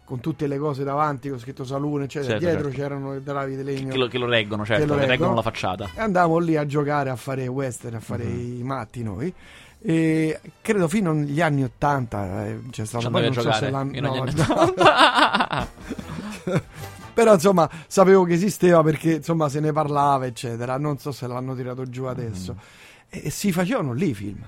con 0.04 0.20
tutte 0.20 0.46
le 0.46 0.58
cose 0.58 0.84
davanti, 0.84 1.28
con 1.28 1.38
scritto 1.40 1.64
salone, 1.64 2.04
eccetera. 2.04 2.32
Certo, 2.38 2.44
Dietro 2.46 2.64
certo. 2.70 2.76
c'erano 2.82 3.14
i 3.16 3.22
travi 3.24 3.56
di 3.56 3.64
Che, 3.64 3.70
legno. 3.72 3.90
che 3.90 3.98
lo, 3.98 4.06
che 4.06 4.18
lo 4.18 4.26
reggono, 4.26 4.64
certo, 4.64 4.86
lo 4.86 4.94
che 4.94 5.00
reggono. 5.00 5.12
reggono 5.16 5.34
la 5.34 5.42
facciata. 5.42 5.88
E 5.94 6.00
andavamo 6.00 6.38
lì 6.38 6.56
a 6.56 6.66
giocare, 6.66 7.10
a 7.10 7.16
fare 7.16 7.46
western, 7.48 7.96
a 7.96 8.00
fare 8.00 8.24
Mhm. 8.24 8.58
i 8.60 8.62
matti 8.62 9.02
noi. 9.02 9.34
E 9.82 10.40
credo 10.60 10.88
fino 10.88 11.10
agli 11.12 11.40
anni 11.40 11.64
80 11.64 12.46
eh, 12.46 12.60
c'è 12.70 12.84
stato 12.84 13.08
poi 13.10 13.22
a 13.22 13.24
non 13.24 13.32
so 13.32 13.40
se 13.40 13.46
giocare. 13.48 13.70
l'hanno- 13.70 14.00
non 14.00 14.16
no, 14.16 14.24
no. 14.76 15.66
Però 17.14 17.34
insomma 17.34 17.68
sapevo 17.86 18.24
che 18.24 18.34
esisteva 18.34 18.82
perché 18.82 19.14
insomma 19.14 19.48
se 19.48 19.60
ne 19.60 19.72
parlava 19.72 20.26
eccetera. 20.26 20.78
Non 20.78 20.98
so 20.98 21.12
se 21.12 21.26
l'hanno 21.26 21.54
tirato 21.54 21.88
giù 21.88 22.04
adesso. 22.04 22.56
E, 23.08 23.22
e 23.24 23.30
si 23.30 23.52
facevano 23.52 23.92
lì 23.92 24.10
i 24.10 24.14
film. 24.14 24.42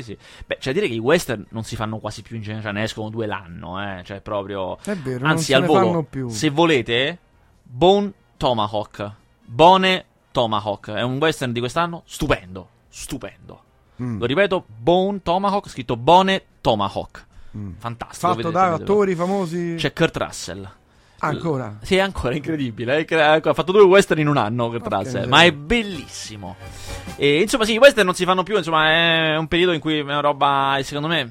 Sì, 0.00 0.02
sì. 0.02 0.18
Beh, 0.46 0.58
da 0.62 0.72
dire 0.72 0.88
che 0.88 0.94
i 0.94 0.98
western 0.98 1.44
non 1.50 1.62
si 1.64 1.76
fanno 1.76 1.98
quasi 1.98 2.22
più 2.22 2.36
in 2.36 2.42
genere, 2.42 2.62
cioè 2.62 2.72
ne 2.72 2.82
escono 2.82 3.10
due 3.10 3.26
l'anno, 3.26 3.80
eh. 3.80 4.02
Cioè, 4.04 4.20
proprio. 4.20 4.78
È 4.82 4.94
vero, 4.96 5.26
Anzi, 5.26 5.52
al 5.52 5.64
volo, 5.64 6.06
se 6.28 6.50
volete, 6.50 7.18
Bone 7.62 8.12
Tomahawk. 8.36 9.12
Bone 9.44 10.04
Tomahawk. 10.32 10.90
È 10.90 11.02
un 11.02 11.18
western 11.18 11.52
di 11.52 11.60
quest'anno 11.60 12.02
stupendo. 12.06 12.68
Stupendo. 12.88 13.62
Mm, 14.02 14.18
Lo 14.18 14.26
ripeto, 14.26 14.64
Bone 14.66 15.20
Tomahawk, 15.22 15.68
scritto 15.68 15.96
Bone 15.96 16.42
Tomahawk. 16.60 17.26
mm. 17.56 17.72
Fantastico. 17.78 18.26
Fatto 18.32 18.36
vedete- 18.36 18.52
da 18.54 18.64
vedetelo. 18.70 18.92
attori 18.92 19.14
famosi. 19.14 19.74
C'è 19.76 19.92
Kurt 19.92 20.16
Russell. 20.16 20.68
Ancora. 21.18 21.78
Sì, 21.82 21.96
è 21.96 22.00
ancora 22.00 22.34
incredibile. 22.34 23.04
Ha 23.08 23.54
fatto 23.54 23.72
due 23.72 23.82
western 23.82 24.20
in 24.20 24.28
un 24.28 24.36
anno 24.36 24.68
Kurt 24.68 24.80
Porca 24.82 24.96
Russell, 24.96 25.24
miseria. 25.26 25.30
ma 25.30 25.42
è 25.42 25.52
bellissimo. 25.52 26.56
E 27.16 27.40
insomma, 27.40 27.64
sì, 27.64 27.72
i 27.74 27.78
western 27.78 28.06
non 28.06 28.14
si 28.14 28.24
fanno 28.24 28.42
più. 28.42 28.56
Insomma, 28.56 29.32
è 29.32 29.36
un 29.36 29.48
periodo 29.48 29.72
in 29.72 29.80
cui 29.80 29.98
è 29.98 30.02
una 30.02 30.20
roba. 30.20 30.78
Secondo 30.82 31.08
me. 31.08 31.30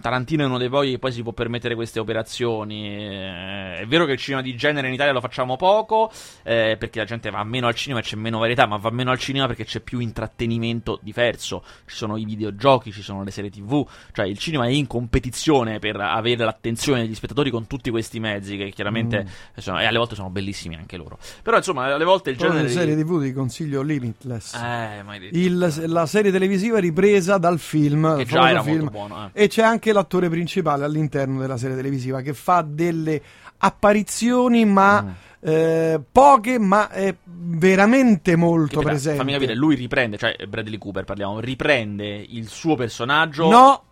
Tarantino 0.00 0.42
è 0.42 0.46
uno 0.46 0.56
dei 0.58 0.70
pochi 0.70 0.92
che 0.92 0.98
poi 0.98 1.12
si 1.12 1.22
può 1.22 1.32
permettere 1.32 1.74
queste 1.74 2.00
operazioni. 2.00 2.86
Eh, 2.88 3.78
È 3.80 3.86
vero 3.86 4.06
che 4.06 4.12
il 4.12 4.18
cinema 4.18 4.42
di 4.42 4.56
genere 4.56 4.88
in 4.88 4.94
Italia 4.94 5.12
lo 5.12 5.20
facciamo 5.20 5.56
poco, 5.56 6.10
eh, 6.42 6.76
perché 6.78 6.98
la 7.00 7.04
gente 7.04 7.30
va 7.30 7.44
meno 7.44 7.66
al 7.66 7.74
cinema 7.74 8.00
e 8.00 8.02
c'è 8.02 8.16
meno 8.16 8.38
varietà, 8.38 8.66
ma 8.66 8.78
va 8.78 8.90
meno 8.90 9.10
al 9.10 9.18
cinema 9.18 9.46
perché 9.46 9.64
c'è 9.64 9.80
più 9.80 9.98
intrattenimento 9.98 10.98
diverso. 11.02 11.62
Ci 11.86 11.94
sono 11.94 12.16
i 12.16 12.24
videogiochi, 12.24 12.90
ci 12.90 13.02
sono 13.02 13.22
le 13.22 13.30
serie 13.30 13.50
TV, 13.50 13.86
cioè 14.12 14.26
il 14.26 14.38
cinema 14.38 14.64
è 14.66 14.70
in 14.70 14.86
competizione 14.86 15.78
per 15.78 16.00
avere 16.00 16.44
l'attenzione 16.44 17.02
degli 17.02 17.14
spettatori 17.14 17.50
con 17.50 17.66
tutti 17.66 17.90
questi 17.90 18.18
mezzi 18.18 18.56
che 18.56 18.70
chiaramente 18.70 19.24
Mm. 19.24 19.58
sono- 19.58 19.78
e 19.80 19.84
alle 19.84 19.98
volte 19.98 20.14
sono 20.14 20.30
bellissimi 20.30 20.74
anche 20.76 20.96
loro. 20.96 21.18
Però 21.42 21.56
insomma, 21.56 21.84
alle 21.92 22.04
volte 22.04 22.30
il 22.30 22.36
Poi 22.36 22.48
genere 22.48 22.66
di- 22.68 22.72
serie 22.72 22.96
TV 22.96 23.20
ti 23.22 23.32
consiglio 23.32 23.82
Limitless. 23.82 24.54
Eh. 24.54 25.04
Il- 25.32 25.84
la 25.86 26.06
serie 26.06 26.30
televisiva 26.32 26.78
ripresa 26.78 27.36
dal 27.38 27.58
film, 27.58 28.16
che 28.16 28.24
già 28.24 28.48
era 28.50 28.62
film. 28.62 28.76
molto 28.78 28.90
buono, 28.90 29.30
eh. 29.32 29.44
E 29.44 29.48
c'è 29.48 29.62
anche 29.66 29.92
l'attore 29.92 30.28
principale 30.30 30.84
all'interno 30.84 31.40
della 31.40 31.56
serie 31.56 31.76
televisiva 31.76 32.20
che 32.22 32.32
fa 32.34 32.64
delle 32.66 33.20
apparizioni, 33.58 34.64
ma 34.64 35.02
Mm. 35.02 35.08
eh, 35.48 36.00
poche, 36.10 36.58
ma 36.58 36.88
è 36.90 37.14
veramente 37.24 38.32
Che 38.32 38.36
molto 38.36 38.78
però, 38.78 38.90
presente. 38.90 39.18
Fammi 39.18 39.32
capire, 39.32 39.54
lui 39.54 39.74
riprende, 39.76 40.16
cioè 40.16 40.34
Bradley 40.48 40.78
Cooper 40.78 41.04
parliamo, 41.04 41.38
riprende 41.40 42.24
il 42.28 42.48
suo 42.48 42.74
personaggio. 42.74 43.48
No, 43.48 43.82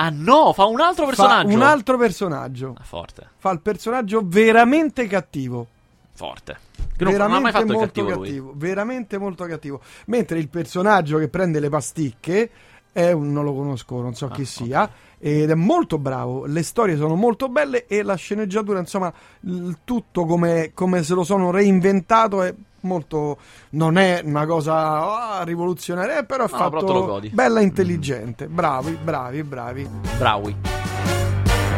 Ah 0.00 0.10
no, 0.12 0.52
fa 0.52 0.64
un 0.66 0.80
altro 0.80 1.06
fa 1.06 1.10
personaggio. 1.10 1.54
un 1.56 1.62
altro 1.62 1.96
personaggio. 1.98 2.74
Ah, 2.78 2.84
forte, 2.84 3.26
Fa 3.38 3.50
il 3.50 3.60
personaggio 3.60 4.22
veramente 4.24 5.06
cattivo. 5.08 5.66
forte. 6.14 6.56
Che 6.96 7.04
non, 7.04 7.12
non 7.14 7.22
ha 7.22 7.26
mai 7.40 7.42
veramente 7.42 7.58
fatto 7.58 7.72
molto 7.78 8.02
cattivo, 8.04 8.20
cattivo, 8.22 8.52
veramente 8.56 9.18
molto 9.18 9.44
cattivo. 9.46 9.80
Mentre 10.06 10.38
il 10.38 10.48
personaggio 10.48 11.18
che 11.18 11.28
prende 11.28 11.58
le 11.58 11.68
pasticche 11.68 12.50
un, 12.92 13.32
non 13.32 13.44
lo 13.44 13.54
conosco, 13.54 14.00
non 14.00 14.14
so 14.14 14.26
Ah, 14.26 14.30
chi 14.30 14.44
sia, 14.44 14.90
ed 15.18 15.50
è 15.50 15.54
molto 15.54 15.98
bravo. 15.98 16.46
Le 16.46 16.62
storie 16.62 16.96
sono 16.96 17.14
molto 17.14 17.48
belle 17.48 17.86
e 17.86 18.02
la 18.02 18.14
sceneggiatura, 18.16 18.78
insomma, 18.80 19.12
il 19.40 19.78
tutto 19.84 20.24
come, 20.24 20.72
come 20.74 21.02
se 21.02 21.14
lo 21.14 21.22
sono 21.24 21.50
reinventato 21.50 22.42
è 22.42 22.54
molto 22.82 23.38
non 23.70 23.98
è 23.98 24.22
una 24.24 24.46
cosa 24.46 25.36
ah, 25.38 25.42
rivoluzionaria, 25.42 26.18
eh, 26.20 26.24
però 26.24 26.44
è 26.46 26.48
No, 26.50 26.56
però 26.56 26.80
fatto 26.80 27.04
godi. 27.06 27.28
bella 27.30 27.60
intelligente. 27.60 28.46
Bravi, 28.46 28.96
bravi, 29.02 29.42
bravi. 29.42 29.88
Brawi. 30.16 30.56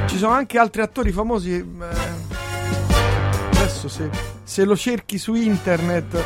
Ci 0.07 0.16
sono 0.18 0.33
anche 0.33 0.59
altri 0.59 0.83
attori 0.83 1.11
famosi. 1.12 1.53
eh, 1.55 2.38
adesso 3.57 3.88
se, 3.88 4.11
se 4.42 4.64
lo 4.64 4.77
cerchi 4.77 5.18
su 5.18 5.35
internet, 5.35 6.23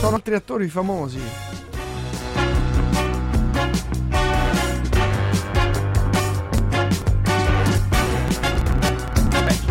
sono 0.00 0.16
altri 0.16 0.34
attori 0.34 0.68
famosi. 0.68 1.20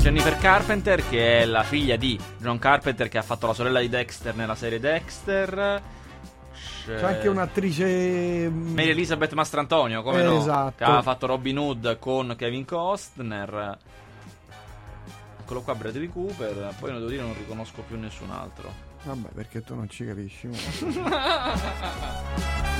Jennifer 0.09 0.37
Carpenter, 0.37 1.07
che 1.07 1.41
è 1.41 1.45
la 1.45 1.61
figlia 1.61 1.95
di 1.95 2.19
John 2.39 2.57
Carpenter, 2.57 3.07
che 3.09 3.19
ha 3.19 3.21
fatto 3.21 3.45
la 3.45 3.53
sorella 3.53 3.79
di 3.79 3.89
Dexter 3.89 4.35
nella 4.35 4.55
serie 4.55 4.79
Dexter. 4.79 5.83
C'è 6.83 7.03
anche 7.03 7.27
un'attrice. 7.27 8.49
mm, 8.49 8.73
Mary 8.73 8.89
Elizabeth 8.89 9.33
Mastrantonio, 9.33 10.01
come 10.01 10.21
Eh, 10.21 10.23
no? 10.23 10.39
esatto. 10.39 10.73
Che 10.77 10.83
aveva 10.83 11.03
fatto 11.03 11.27
Robin 11.27 11.59
Hood 11.59 11.99
con 11.99 12.33
Kevin 12.35 12.65
Costner. 12.65 13.77
eccolo 15.41 15.61
qua 15.61 15.75
Bradley 15.75 16.07
Cooper, 16.09 16.73
poi 16.79 16.89
non 16.89 16.97
devo 17.01 17.11
dire 17.11 17.21
non 17.21 17.35
riconosco 17.35 17.83
più 17.83 17.95
nessun 17.99 18.31
altro. 18.31 18.73
Vabbè, 19.03 19.27
perché 19.35 19.61
tu 19.63 19.75
non 19.75 19.87
ci 19.91 20.07
capisci. 20.07 20.49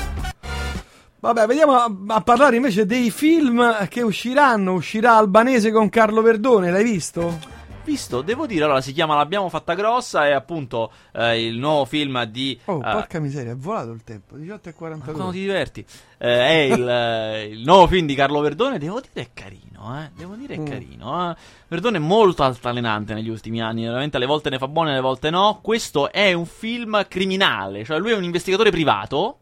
Vabbè, 1.21 1.47
vediamo 1.47 1.73
a, 1.73 1.93
a, 2.07 2.21
parlare 2.21 2.55
invece 2.55 2.85
dei 2.85 3.11
film 3.11 3.87
che 3.89 4.01
usciranno. 4.01 4.73
Uscirà 4.73 5.17
Albanese 5.17 5.69
con 5.69 5.89
Carlo 5.89 6.21
Verdone, 6.21 6.71
l'hai 6.71 6.83
visto? 6.83 7.57
Visto, 7.83 8.21
devo 8.21 8.45
dire, 8.45 8.63
allora 8.63 8.79
si 8.81 8.93
chiama 8.93 9.15
L'abbiamo 9.15 9.49
fatta 9.49 9.73
grossa, 9.73 10.27
è 10.27 10.31
appunto 10.31 10.91
eh, 11.11 11.45
il 11.45 11.57
nuovo 11.57 11.83
film 11.83 12.23
di... 12.25 12.57
Oh, 12.65 12.75
uh, 12.75 12.81
porca 12.81 13.19
miseria, 13.19 13.51
è 13.51 13.55
volato 13.55 13.91
il 13.91 14.03
tempo, 14.03 14.37
18 14.37 14.69
e 14.69 14.73
42. 14.73 15.13
Quando 15.13 15.33
ti 15.33 15.39
diverti. 15.39 15.85
Eh, 16.17 16.47
è 16.47 16.73
il, 16.73 16.87
eh, 16.87 17.43
il, 17.47 17.63
nuovo 17.63 17.87
film 17.87 18.05
di 18.05 18.15
Carlo 18.15 18.39
Verdone, 18.39 18.77
devo 18.77 19.01
dire 19.01 19.25
è 19.25 19.29
carino, 19.33 20.01
eh, 20.01 20.11
devo 20.15 20.35
dire 20.35 20.53
è 20.53 20.59
mm. 20.59 20.65
carino. 20.65 21.31
Eh. 21.31 21.35
Verdone 21.67 21.97
è 21.97 22.01
molto 22.01 22.43
altalenante 22.43 23.13
negli 23.13 23.29
ultimi 23.29 23.61
anni, 23.61 23.83
veramente 23.83 24.15
alle 24.15 24.25
volte 24.25 24.49
ne 24.49 24.57
fa 24.57 24.67
buone, 24.67 24.91
alle 24.91 25.01
volte 25.01 25.29
no. 25.31 25.59
Questo 25.61 26.11
è 26.11 26.31
un 26.31 26.45
film 26.45 27.05
criminale, 27.09 27.83
cioè 27.83 27.97
lui 27.97 28.11
è 28.11 28.15
un 28.15 28.23
investigatore 28.23 28.69
privato 28.71 29.39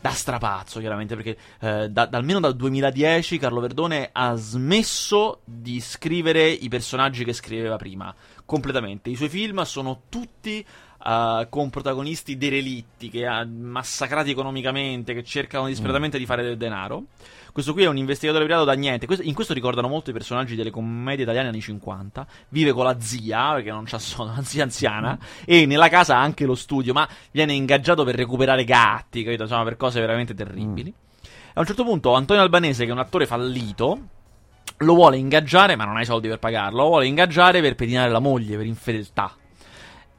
da 0.00 0.10
strapazzo, 0.10 0.78
chiaramente, 0.80 1.14
perché 1.14 1.36
eh, 1.60 1.88
da, 1.90 2.08
almeno 2.12 2.40
dal 2.40 2.54
2010 2.54 3.38
Carlo 3.38 3.60
Verdone 3.60 4.10
ha 4.12 4.34
smesso 4.36 5.40
di 5.44 5.80
scrivere 5.80 6.48
i 6.48 6.68
personaggi 6.68 7.24
che 7.24 7.32
scriveva 7.32 7.76
prima, 7.76 8.14
completamente. 8.44 9.10
I 9.10 9.16
suoi 9.16 9.28
film 9.28 9.62
sono 9.62 10.02
tutti 10.08 10.64
uh, 11.04 11.48
con 11.48 11.70
protagonisti 11.70 12.36
derelitti, 12.36 13.08
che 13.08 13.26
ha 13.26 13.44
massacrati 13.44 14.30
economicamente, 14.30 15.14
che 15.14 15.24
cercano 15.24 15.66
disperatamente 15.66 16.16
mm. 16.16 16.20
di 16.20 16.26
fare 16.26 16.42
del 16.42 16.56
denaro. 16.56 17.04
Questo 17.52 17.72
qui 17.72 17.84
è 17.84 17.88
un 17.88 17.96
investigatore 17.96 18.44
privato 18.44 18.64
da 18.64 18.72
niente. 18.74 19.06
in 19.22 19.34
questo 19.34 19.54
ricordano 19.54 19.88
molto 19.88 20.10
i 20.10 20.12
personaggi 20.12 20.54
delle 20.54 20.70
commedie 20.70 21.24
italiane 21.24 21.48
anni 21.48 21.60
50. 21.60 22.26
Vive 22.50 22.72
con 22.72 22.84
la 22.84 23.00
zia, 23.00 23.52
perché 23.54 23.70
non 23.70 23.84
c'ha 23.84 23.98
una 24.18 24.42
zia 24.42 24.64
anziana. 24.64 25.18
E 25.44 25.66
nella 25.66 25.88
casa 25.88 26.16
ha 26.16 26.20
anche 26.20 26.44
lo 26.44 26.54
studio, 26.54 26.92
ma 26.92 27.08
viene 27.30 27.52
ingaggiato 27.54 28.04
per 28.04 28.14
recuperare 28.14 28.64
gatti, 28.64 29.22
capito? 29.22 29.42
Insomma, 29.42 29.64
per 29.64 29.76
cose 29.76 30.00
veramente 30.00 30.34
terribili. 30.34 30.90
Mm. 30.90 31.06
A 31.54 31.60
un 31.60 31.66
certo 31.66 31.84
punto 31.84 32.14
Antonio 32.14 32.42
Albanese, 32.42 32.84
che 32.84 32.90
è 32.90 32.92
un 32.92 33.00
attore 33.00 33.26
fallito, 33.26 34.00
lo 34.78 34.94
vuole 34.94 35.16
ingaggiare, 35.16 35.74
ma 35.74 35.84
non 35.84 35.96
ha 35.96 36.02
i 36.02 36.04
soldi 36.04 36.28
per 36.28 36.38
pagarlo. 36.38 36.82
Lo 36.82 36.88
vuole 36.88 37.06
ingaggiare 37.06 37.60
per 37.60 37.74
pedinare 37.74 38.10
la 38.10 38.20
moglie 38.20 38.56
per 38.56 38.66
infedeltà. 38.66 39.34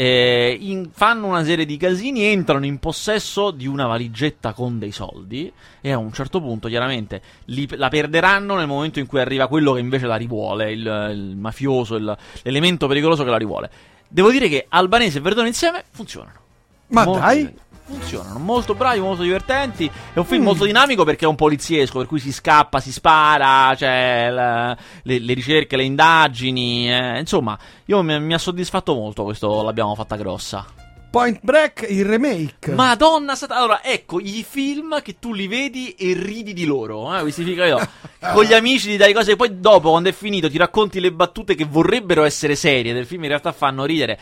Eh, 0.01 0.57
in, 0.61 0.91
fanno 0.93 1.27
una 1.27 1.43
serie 1.43 1.65
di 1.65 1.75
casini, 1.75 2.23
entrano 2.23 2.65
in 2.65 2.79
possesso 2.79 3.51
di 3.51 3.67
una 3.67 3.85
valigetta 3.85 4.53
con 4.53 4.79
dei 4.79 4.93
soldi 4.93 5.51
e 5.81 5.91
a 5.91 5.97
un 5.97 6.13
certo 6.13 6.39
punto 6.39 6.69
chiaramente 6.69 7.21
li, 7.47 7.67
la 7.75 7.89
perderanno 7.89 8.55
nel 8.55 8.65
momento 8.65 8.99
in 8.99 9.07
cui 9.07 9.19
arriva 9.19 9.47
quello 9.47 9.73
che 9.73 9.81
invece 9.81 10.05
la 10.05 10.15
rivuole, 10.15 10.71
il, 10.71 11.09
il 11.11 11.35
mafioso, 11.35 11.97
il, 11.97 12.17
l'elemento 12.43 12.87
pericoloso 12.87 13.25
che 13.25 13.29
la 13.29 13.37
rivuole. 13.37 13.69
Devo 14.07 14.31
dire 14.31 14.47
che 14.47 14.67
Albanese 14.69 15.17
e 15.17 15.21
Verdone 15.21 15.49
insieme 15.49 15.83
funzionano. 15.89 16.39
Ma 16.87 17.03
Molto 17.03 17.19
dai! 17.19 17.43
Bene 17.43 17.67
funzionano. 17.89 18.37
Molto 18.37 18.75
bravi, 18.75 18.99
molto 18.99 19.23
divertenti. 19.23 19.89
È 20.13 20.19
un 20.19 20.25
film 20.25 20.41
mm. 20.41 20.45
molto 20.45 20.65
dinamico 20.65 21.03
perché 21.03 21.25
è 21.25 21.27
un 21.27 21.35
poliziesco, 21.35 21.97
per 21.97 22.07
cui 22.07 22.19
si 22.19 22.31
scappa, 22.31 22.79
si 22.79 22.91
spara, 22.91 23.75
cioè 23.75 24.29
la, 24.29 24.77
le, 25.03 25.19
le, 25.19 25.33
ricerche, 25.33 25.75
le 25.75 25.83
indagini. 25.83 26.91
Eh, 26.91 27.19
insomma, 27.19 27.57
io 27.85 28.03
mi, 28.03 28.19
mi 28.19 28.33
ha 28.33 28.37
soddisfatto 28.37 28.93
molto 28.93 29.23
questo 29.23 29.63
L'abbiamo 29.63 29.95
fatta 29.95 30.15
grossa. 30.15 30.65
Point 31.09 31.39
Break, 31.41 31.87
il 31.89 32.05
remake. 32.05 32.71
Madonna, 32.71 33.33
sat- 33.33 33.49
allora 33.49 33.83
ecco 33.83 34.19
i 34.19 34.45
film 34.47 35.01
che 35.01 35.17
tu 35.17 35.33
li 35.33 35.47
vedi 35.47 35.95
e 35.95 36.13
ridi 36.13 36.53
di 36.53 36.65
loro. 36.65 37.17
Eh, 37.17 37.21
questi 37.21 37.43
film 37.43 37.57
io, 37.63 37.79
con 38.31 38.43
gli 38.43 38.53
amici 38.53 38.89
ti 38.89 38.97
dai 38.97 39.11
cose, 39.11 39.31
e 39.31 39.35
poi 39.35 39.59
dopo, 39.59 39.89
quando 39.89 40.09
è 40.09 40.11
finito, 40.11 40.51
ti 40.51 40.57
racconti 40.59 40.99
le 40.99 41.11
battute 41.11 41.55
che 41.55 41.65
vorrebbero 41.65 42.23
essere 42.23 42.53
serie 42.53 42.93
del 42.93 43.07
film, 43.07 43.23
in 43.23 43.29
realtà 43.29 43.51
fanno 43.51 43.85
ridere 43.85 44.19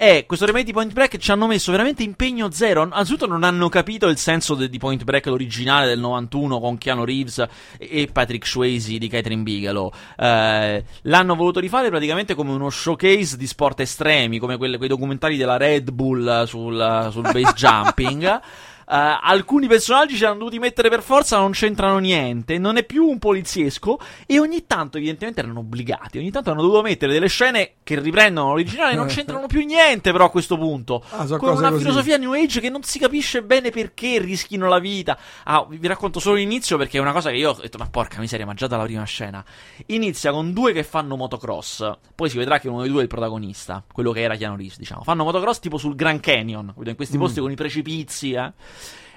è 0.00 0.24
questo 0.24 0.46
remake 0.46 0.64
di 0.64 0.72
Point 0.72 0.94
Break 0.94 1.18
ci 1.18 1.30
hanno 1.30 1.46
messo 1.46 1.70
veramente 1.70 2.02
impegno 2.02 2.50
zero. 2.50 2.88
Anzitutto 2.90 3.26
non 3.26 3.44
hanno 3.44 3.68
capito 3.68 4.08
il 4.08 4.16
senso 4.16 4.54
de- 4.54 4.70
di 4.70 4.78
Point 4.78 5.04
Break, 5.04 5.26
l'originale 5.26 5.86
del 5.88 5.98
91 5.98 6.58
con 6.58 6.78
Keanu 6.78 7.04
Reeves 7.04 7.46
e 7.76 8.08
Patrick 8.10 8.46
Swayze 8.46 8.96
di 8.96 9.08
Catherine 9.08 9.42
Bigelow. 9.42 9.92
Eh, 10.16 10.84
l'hanno 11.02 11.34
voluto 11.34 11.60
rifare 11.60 11.90
praticamente 11.90 12.34
come 12.34 12.50
uno 12.50 12.70
showcase 12.70 13.36
di 13.36 13.46
sport 13.46 13.80
estremi, 13.80 14.38
come 14.38 14.56
quelle, 14.56 14.78
quei 14.78 14.88
documentari 14.88 15.36
della 15.36 15.58
Red 15.58 15.90
Bull 15.90 16.44
sul, 16.44 17.08
sul 17.10 17.22
base 17.22 17.52
jumping. 17.54 18.40
Uh, 18.90 19.18
alcuni 19.22 19.68
personaggi 19.68 20.16
ci 20.16 20.24
hanno 20.24 20.38
dovuti 20.38 20.58
mettere 20.58 20.88
per 20.88 21.00
forza, 21.00 21.38
non 21.38 21.52
c'entrano 21.52 21.98
niente. 21.98 22.58
Non 22.58 22.76
è 22.76 22.82
più 22.82 23.06
un 23.06 23.20
poliziesco. 23.20 24.00
E 24.26 24.40
ogni 24.40 24.66
tanto, 24.66 24.96
evidentemente, 24.96 25.38
erano 25.38 25.60
obbligati. 25.60 26.18
Ogni 26.18 26.32
tanto 26.32 26.50
hanno 26.50 26.62
dovuto 26.62 26.82
mettere 26.82 27.12
delle 27.12 27.28
scene 27.28 27.74
che 27.84 28.00
riprendono 28.00 28.48
l'originale. 28.48 28.96
non 28.96 29.06
c'entrano 29.06 29.46
più 29.46 29.64
niente, 29.64 30.10
però, 30.10 30.24
a 30.24 30.30
questo 30.30 30.58
punto. 30.58 31.04
Ah, 31.10 31.24
so 31.24 31.36
con 31.36 31.56
una 31.56 31.70
così. 31.70 31.82
filosofia 31.82 32.16
New 32.16 32.32
Age 32.32 32.58
che 32.58 32.68
non 32.68 32.82
si 32.82 32.98
capisce 32.98 33.44
bene 33.44 33.70
perché 33.70 34.18
rischino 34.18 34.66
la 34.66 34.80
vita. 34.80 35.16
Ah, 35.44 35.64
vi 35.68 35.86
racconto 35.86 36.18
solo 36.18 36.34
l'inizio 36.34 36.76
perché 36.76 36.98
è 36.98 37.00
una 37.00 37.12
cosa 37.12 37.30
che 37.30 37.36
io 37.36 37.50
ho 37.50 37.60
detto, 37.60 37.78
ma 37.78 37.86
porca 37.88 38.18
miseria, 38.18 38.44
ma 38.44 38.54
già 38.54 38.66
dalla 38.66 38.82
prima 38.82 39.04
scena. 39.04 39.44
Inizia 39.86 40.32
con 40.32 40.52
due 40.52 40.72
che 40.72 40.82
fanno 40.82 41.14
motocross. 41.14 41.92
Poi 42.12 42.28
si 42.28 42.38
vedrà 42.38 42.58
che 42.58 42.66
uno 42.66 42.80
dei 42.80 42.90
due 42.90 42.98
è 42.98 43.02
il 43.02 43.08
protagonista, 43.08 43.84
quello 43.92 44.10
che 44.10 44.22
era 44.22 44.34
Keanu 44.34 44.56
Reeves, 44.56 44.78
diciamo. 44.78 45.04
Fanno 45.04 45.22
motocross 45.22 45.60
tipo 45.60 45.78
sul 45.78 45.94
Grand 45.94 46.18
Canyon, 46.18 46.74
in 46.84 46.96
questi 46.96 47.18
posti 47.18 47.38
mm. 47.38 47.42
con 47.42 47.52
i 47.52 47.54
precipizi, 47.54 48.32
eh. 48.32 48.52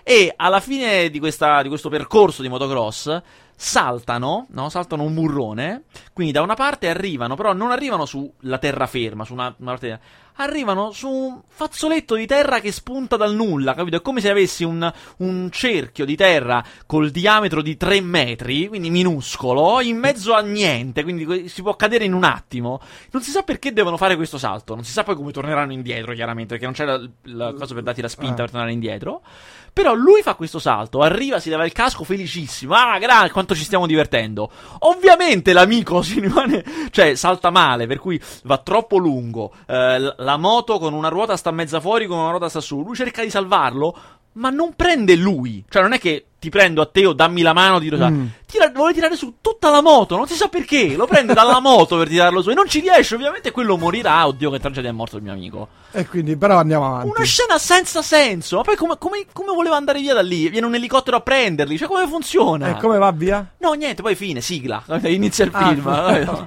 E 0.04 0.34
alla 0.36 0.60
fine 0.60 1.10
di, 1.10 1.20
questa, 1.20 1.62
di 1.62 1.70
questo 1.70 1.90
percorso 1.90 2.42
di 2.42 2.50
motocross 2.50 3.22
saltano, 3.56 4.48
no? 4.50 4.70
saltano 4.70 5.04
un 5.04 5.14
burrone, 5.14 5.84
quindi 6.12 6.34
da 6.34 6.42
una 6.42 6.56
parte 6.56 6.90
arrivano, 6.90 7.36
però 7.36 7.54
non 7.54 7.72
arrivano 7.72 8.06
sulla 8.06 8.58
terraferma, 8.58 9.24
su 9.24 9.34
una, 9.34 9.54
una 9.58 9.72
parte 9.72 10.00
arrivano 10.38 10.92
su 10.92 11.08
un 11.08 11.42
fazzoletto 11.48 12.16
di 12.16 12.26
terra 12.26 12.60
che 12.60 12.72
spunta 12.72 13.18
dal 13.18 13.36
nulla, 13.36 13.74
capito? 13.74 13.98
È 13.98 14.02
come 14.02 14.22
se 14.22 14.30
avessi 14.30 14.64
un, 14.64 14.92
un 15.18 15.50
cerchio 15.52 16.06
di 16.06 16.16
terra 16.16 16.64
col 16.86 17.12
diametro 17.12 17.62
di 17.62 17.78
3 17.78 18.02
metri, 18.02 18.68
quindi 18.68 18.90
minuscolo, 18.90 19.82
in 19.82 19.98
mezzo 19.98 20.34
a 20.34 20.42
niente, 20.42 21.04
quindi 21.04 21.48
si 21.50 21.62
può 21.62 21.76
cadere 21.76 22.06
in 22.06 22.14
un 22.14 22.24
attimo. 22.24 22.82
Non 23.12 23.22
si 23.22 23.32
sa 23.32 23.44
perché 23.44 23.74
devono 23.74 23.98
fare 23.98 24.16
questo 24.16 24.38
salto, 24.38 24.76
non 24.76 24.84
si 24.84 24.92
sa 24.92 25.04
poi 25.04 25.16
come 25.16 25.32
torneranno 25.32 25.74
indietro, 25.74 26.14
chiaramente, 26.14 26.58
perché 26.58 26.66
non 26.66 26.74
c'è 26.74 26.86
la, 26.86 27.00
la 27.34 27.54
cosa 27.54 27.74
per 27.74 27.84
darti 27.84 28.02
la 28.02 28.08
spinta 28.08 28.34
ah. 28.34 28.46
per 28.46 28.52
tornare 28.52 28.72
indietro. 28.72 29.22
Però 29.74 29.96
lui 29.96 30.22
fa 30.22 30.36
questo 30.36 30.60
salto, 30.60 31.02
arriva, 31.02 31.40
si 31.40 31.50
leva 31.50 31.66
il 31.66 31.72
casco 31.72 32.04
felicissimo. 32.04 32.76
Ah, 32.76 33.00
grazie, 33.00 33.32
quanto 33.32 33.56
ci 33.56 33.64
stiamo 33.64 33.88
divertendo. 33.88 34.50
Ovviamente 34.80 35.52
l'amico 35.52 36.02
si 36.04 36.20
rimane, 36.20 36.64
cioè 36.92 37.16
salta 37.16 37.50
male, 37.50 37.88
per 37.88 37.98
cui 37.98 38.22
va 38.44 38.60
troppo 38.60 38.98
lungo. 38.98 39.52
Eh, 39.66 40.14
la 40.16 40.38
moto 40.38 40.78
con 40.78 40.94
una 40.94 41.10
ruota 41.10 41.36
sta 41.36 41.50
mezza 41.50 41.80
fuori, 41.80 42.06
con 42.06 42.20
una 42.20 42.30
ruota 42.30 42.50
sta 42.50 42.62
su. 42.62 42.84
Lui 42.84 42.96
cerca 42.96 43.24
di 43.24 43.32
salvarlo, 43.32 43.98
ma 44.34 44.50
non 44.50 44.74
prende 44.76 45.16
lui. 45.16 45.64
Cioè, 45.70 45.82
non 45.82 45.94
è 45.94 46.00
che 46.00 46.26
ti 46.44 46.50
prendo 46.50 46.82
a 46.82 46.86
te 46.86 47.06
o 47.06 47.14
dammi 47.14 47.42
la 47.42 47.54
mano 47.54 47.80
di 47.80 47.88
Rosario. 47.88 48.18
Mm. 48.18 48.28
Tira, 48.46 48.70
vuole 48.70 48.94
tirare 48.94 49.16
su 49.16 49.36
tutta 49.40 49.70
la 49.70 49.82
moto, 49.82 50.18
non 50.18 50.28
si 50.28 50.34
sa 50.34 50.50
perché. 50.50 50.96
Lo 50.96 51.08
prende 51.08 51.34
dalla 51.34 51.60
moto 51.64 51.98
per 51.98 52.10
tirarlo 52.10 52.42
su 52.42 52.50
e 52.50 52.54
non 52.54 52.68
ci 52.68 52.82
riesce. 52.82 53.16
Ovviamente 53.16 53.52
quello 53.52 53.78
morirà. 53.78 54.28
Oddio, 54.28 54.52
che 54.52 54.60
tragedia 54.60 54.90
è 54.90 54.94
morto 54.94 55.16
il 55.16 55.24
mio 55.24 55.32
amico. 55.32 55.70
E 55.92 56.06
quindi, 56.06 56.36
però, 56.36 56.58
andiamo 56.58 56.86
avanti. 56.86 57.08
Una 57.16 57.24
scena 57.24 57.58
senza 57.58 58.02
senso. 58.02 58.58
Ma 58.58 58.64
poi, 58.64 58.76
come, 58.76 58.98
come, 58.98 59.26
come 59.32 59.54
voleva 59.54 59.78
andare 59.78 60.02
via 60.02 60.14
da 60.14 60.22
lì? 60.22 60.50
Viene 60.50 60.66
un 60.66 60.76
elicottero 60.76 61.16
a 61.16 61.22
prenderli. 61.22 61.78
Cioè, 61.78 61.88
come 61.88 62.08
funziona? 62.08 62.70
E 62.72 62.80
come 62.80 62.98
va 62.98 63.12
via? 63.12 63.54
No, 63.60 63.72
niente, 63.74 64.02
poi 64.02 64.16
fine, 64.16 64.42
sigla. 64.42 64.84
Inizia 65.04 65.46
il 65.46 65.52
ah, 65.54 65.68
film. 65.68 65.88
Ah, 65.94 66.46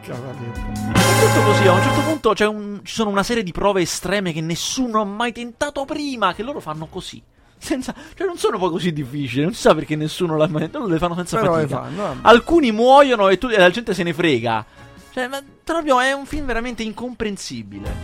tutto 1.19 1.43
così. 1.43 1.67
A 1.67 1.73
un 1.73 1.83
certo 1.83 2.01
punto 2.03 2.35
un, 2.51 2.81
ci 2.83 2.95
sono 2.95 3.09
una 3.09 3.23
serie 3.23 3.43
di 3.43 3.53
prove 3.53 3.81
estreme 3.81 4.33
che 4.35 4.43
nessuno 4.43 5.01
ha 5.01 5.05
mai 5.05 5.33
tentato 5.33 5.87
prima. 5.87 6.35
Che 6.35 6.43
loro 6.43 6.61
fanno 6.61 6.87
così. 6.87 7.23
Senza, 7.59 7.95
cioè 8.15 8.27
non 8.27 8.37
sono 8.37 8.59
poi 8.59 8.71
così 8.71 8.93
difficili, 8.93 9.43
non 9.43 9.55
si 9.55 9.61
sa 9.61 9.75
perché 9.75 9.97
nessuno 9.97 10.37
l'ha 10.37 10.47
mai 10.47 10.69
loro 10.71 10.87
le 10.87 10.99
fanno 10.99 11.15
senza 11.15 11.39
Però 11.39 11.55
fatica. 11.55 11.83
Fanno, 11.83 12.19
Alcuni 12.23 12.71
muoiono 12.71 13.29
e, 13.29 13.39
tu, 13.39 13.49
e, 13.49 13.59
la 13.59 13.71
gente 13.71 13.95
se 13.95 14.03
ne 14.03 14.13
frega. 14.13 14.65
Cioè, 15.13 15.27
ma 15.29 15.43
proprio 15.65 15.99
è 16.01 16.13
un 16.13 16.27
film 16.27 16.47
veramente 16.47 16.83
incomprensibile. 16.83 17.95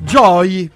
Joy 0.00 0.70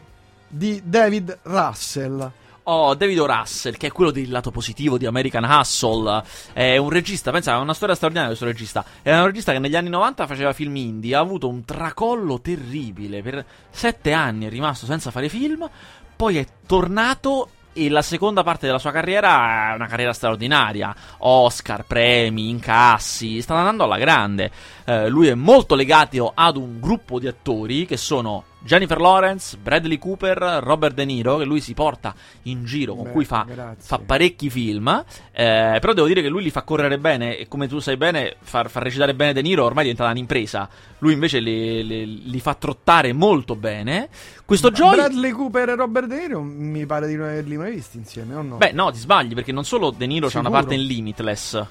di 0.47 0.83
David 0.85 1.39
Russell. 1.43 2.33
Oh, 2.65 2.95
David 2.95 3.19
o. 3.19 3.27
Russell, 3.27 3.77
che 3.77 3.89
è 3.89 3.93
quello 3.93 4.11
del 4.11 4.31
lato 4.31 4.51
positivo 4.51 4.99
di 4.99 5.07
American 5.07 5.45
Hustle. 5.45 6.23
È 6.53 6.77
un 6.77 6.91
regista, 6.91 7.33
pensa, 7.33 7.55
è 7.55 7.57
una 7.57 7.75
storia 7.75 7.95
straordinaria 7.95 8.37
questo 8.37 8.47
regista. 8.47 8.85
È 9.03 9.13
un 9.17 9.25
regista 9.25 9.53
che 9.53 9.59
negli 9.59 9.75
anni 9.75 9.89
90 9.89 10.27
faceva 10.27 10.53
film 10.53 10.77
indie, 10.77 11.15
ha 11.15 11.21
avuto 11.21 11.49
un 11.49 11.65
tracollo 11.65 12.41
terribile. 12.41 13.23
Per 13.23 13.45
sette 13.71 14.13
anni 14.13 14.47
è 14.47 14.51
rimasto 14.51 14.87
senza 14.87 15.11
fare 15.11 15.29
film, 15.29 15.69
poi 16.15 16.37
è 16.37 16.47
tornato 16.67 17.49
e 17.73 17.89
la 17.89 18.03
seconda 18.03 18.43
parte 18.43 18.67
della 18.67 18.79
sua 18.79 18.91
carriera 18.91 19.73
è 19.73 19.75
una 19.75 19.87
carriera 19.87 20.13
straordinaria. 20.13 20.95
Oscar, 21.19 21.85
premi, 21.85 22.49
incassi, 22.49 23.41
sta 23.41 23.55
andando 23.55 23.85
alla 23.85 23.99
grande. 23.99 24.51
Eh, 24.85 25.09
lui 25.09 25.29
è 25.29 25.35
molto 25.35 25.75
legato 25.75 26.33
ad 26.35 26.57
un 26.57 26.81
gruppo 26.81 27.19
di 27.19 27.27
attori 27.27 27.87
che 27.87 27.97
sono 27.97 28.45
Jennifer 28.63 29.01
Lawrence, 29.01 29.57
Bradley 29.57 29.99
Cooper, 29.99 30.37
Robert 30.63 30.95
De 30.95 31.05
Niro, 31.05 31.39
che 31.39 31.45
lui 31.45 31.61
si 31.61 31.73
porta 31.75 32.15
in 32.43 32.65
giro, 32.65 32.95
con 32.95 33.05
Beh, 33.05 33.11
cui 33.11 33.25
fa, 33.25 33.47
fa 33.79 33.99
parecchi 33.99 34.51
film. 34.51 34.87
eh, 35.33 35.79
però 35.81 35.93
devo 35.95 36.07
dire 36.07 36.21
che 36.21 36.29
lui 36.29 36.43
li 36.43 36.51
fa 36.51 36.63
correre 36.63 36.99
bene. 36.99 37.39
E 37.39 37.49
come 37.49 37.69
tu 37.69 37.79
sai 37.79 37.97
bene, 37.97 38.37
far, 38.41 38.69
far 38.69 38.83
recitare 38.83 39.15
bene 39.15 39.33
De 39.33 39.43
Niro 39.43 39.65
ormai 39.65 39.81
è 39.85 39.89
diventata 39.89 40.11
un'impresa. 40.11 40.69
Lui 40.99 41.15
invece 41.15 41.41
li, 41.41 41.87
li- 41.87 42.31
li 42.31 42.41
fa 42.41 42.55
trottare 42.55 43.13
molto 43.13 43.57
bene. 43.57 44.09
Questo 44.45 44.71
Joy. 44.71 44.95
Bradley 44.97 45.31
Cooper 45.31 45.71
e 45.71 45.75
Robert 45.77 46.07
De 46.07 46.17
Niro 46.19 46.43
mi 46.43 46.85
pare 46.87 47.07
di 47.07 47.17
non 47.17 47.29
averli 47.29 47.57
mai 47.57 47.71
visti 47.73 47.97
insieme, 47.97 48.35
o 48.35 48.43
no? 48.43 48.57
Beh, 48.57 48.73
no, 48.73 48.91
ti 48.91 48.99
sbagli 48.99 49.33
perché 49.35 49.53
non 49.53 49.65
solo 49.65 49.91
De 49.91 50.07
Niro 50.07 50.29
c'ha 50.29 50.41
una 50.41 50.51
parte 50.51 50.75
in 50.75 50.83
Limitless. 50.85 51.67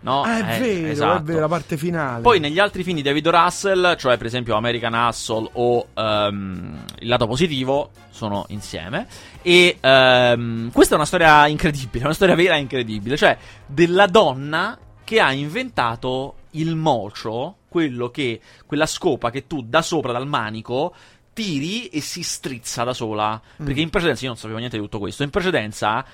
No, 0.00 0.22
ah, 0.22 0.38
è 0.38 0.56
Eh, 0.56 0.58
vero, 0.60 0.86
è 0.86 0.90
esatto. 0.90 1.22
vero, 1.24 1.40
la 1.40 1.48
parte 1.48 1.76
finale. 1.76 2.22
Poi 2.22 2.38
negli 2.40 2.58
altri 2.58 2.82
film 2.84 2.96
di 2.96 3.02
David. 3.02 3.28
Russell, 3.28 3.96
cioè 3.96 4.16
per 4.16 4.26
esempio 4.26 4.54
American 4.54 4.94
Hustle 4.94 5.48
o 5.52 5.86
ehm, 5.94 6.84
Il 7.00 7.08
lato 7.08 7.26
positivo, 7.26 7.90
sono 8.10 8.44
insieme. 8.48 9.06
E 9.42 9.78
ehm, 9.80 10.70
questa 10.72 10.94
è 10.94 10.96
una 10.96 11.06
storia 11.06 11.46
incredibile, 11.46 12.04
una 12.06 12.14
storia 12.14 12.34
vera 12.34 12.54
e 12.56 12.60
incredibile. 12.60 13.16
Cioè, 13.16 13.36
della 13.66 14.06
donna 14.06 14.78
che 15.04 15.20
ha 15.20 15.32
inventato 15.32 16.34
il 16.52 16.74
mocio, 16.76 17.56
quello 17.68 18.10
che, 18.10 18.40
quella 18.66 18.86
scopa 18.86 19.30
che 19.30 19.46
tu 19.46 19.62
da 19.62 19.82
sopra, 19.82 20.12
dal 20.12 20.26
manico, 20.26 20.94
tiri 21.38 21.86
e 21.86 22.00
si 22.00 22.24
strizza 22.24 22.82
da 22.82 22.92
sola. 22.92 23.40
Perché 23.56 23.80
in 23.80 23.90
precedenza, 23.90 24.22
io 24.22 24.30
non 24.30 24.36
sapevo 24.36 24.58
niente 24.58 24.76
di 24.76 24.82
tutto 24.82 24.98
questo, 24.98 25.22
in 25.22 25.30
precedenza, 25.30 26.04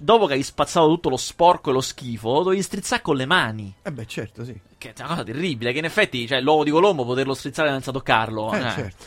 dopo 0.00 0.26
che 0.26 0.32
hai 0.32 0.42
spazzato 0.42 0.88
tutto 0.88 1.10
lo 1.10 1.16
sporco 1.16 1.70
e 1.70 1.72
lo 1.72 1.80
schifo, 1.80 2.42
dovevi 2.42 2.60
strizzare 2.60 3.00
con 3.00 3.14
le 3.14 3.24
mani. 3.24 3.72
Eh 3.82 3.92
beh, 3.92 4.06
certo, 4.06 4.44
sì. 4.44 4.58
Che 4.76 4.92
è 4.92 4.94
una 4.98 5.08
cosa 5.08 5.22
terribile, 5.22 5.70
che 5.72 5.78
in 5.78 5.84
effetti, 5.84 6.26
cioè, 6.26 6.40
l'uovo 6.40 6.64
di 6.64 6.72
Colombo 6.72 7.04
poterlo 7.04 7.34
strizzare 7.34 7.68
senza 7.68 7.92
toccarlo. 7.92 8.52
Eh, 8.52 8.58
eh. 8.58 8.70
certo. 8.70 9.04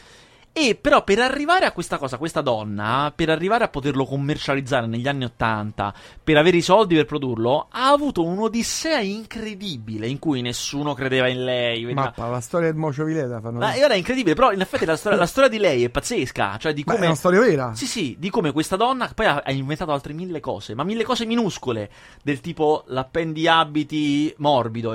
E 0.60 0.74
però 0.74 1.04
per 1.04 1.20
arrivare 1.20 1.66
a 1.66 1.72
questa 1.72 2.00
cosa, 2.00 2.18
questa 2.18 2.42
donna, 2.42 3.14
per 3.16 3.30
arrivare 3.30 3.64
a 3.64 3.68
poterlo 3.68 4.06
commercializzare 4.06 4.88
negli 4.88 5.08
anni 5.08 5.26
Ottanta, 5.26 5.94
per 6.24 6.36
avere 6.36 6.58
i 6.58 6.62
soldi 6.62 6.96
per 6.96 7.06
produrlo, 7.06 7.68
ha 7.70 7.90
avuto 7.90 8.24
un'odissea 8.24 9.00
incredibile 9.00 10.08
in 10.08 10.18
cui 10.18 10.42
nessuno 10.42 10.96
credeva 10.96 11.28
in 11.28 11.44
lei. 11.44 11.82
veniva- 11.82 12.06
Mappa, 12.06 12.28
la 12.28 12.40
storia 12.40 12.72
del 12.72 12.76
Mocio 12.76 13.04
Vileta 13.04 13.40
fanno 13.40 13.60
Ma 13.60 13.76
ora 13.76 13.94
è 13.94 13.98
incredibile, 13.98 14.34
però 14.34 14.52
in 14.52 14.62
effetti 14.62 14.86
la 14.86 14.98
storia, 14.98 15.20
la 15.20 15.28
storia 15.28 15.48
di 15.48 15.60
lei 15.60 15.84
è 15.84 15.90
pazzesca, 15.90 16.58
cioè 16.58 16.74
di 16.74 16.84
Beh, 16.84 16.92
come... 16.92 17.04
è 17.04 17.08
una 17.08 17.16
storia 17.16 17.40
vera. 17.40 17.76
Sì, 17.76 17.86
sì, 17.86 18.16
di 18.18 18.32
come 18.32 18.52
questa 18.52 18.76
donna 18.76 19.12
poi 19.14 19.28
ha, 19.28 19.44
ha 19.46 19.52
inventato 19.52 19.92
altre 19.92 20.14
mille 20.14 20.40
cose, 20.40 20.74
ma 20.74 20.84
mille 20.84 21.04
cose 21.04 21.28
minuscole, 21.28 21.88
del 22.24 22.42
tipo 22.42 22.84
l'appendiabiti 22.88 24.34
morbido 24.38 24.86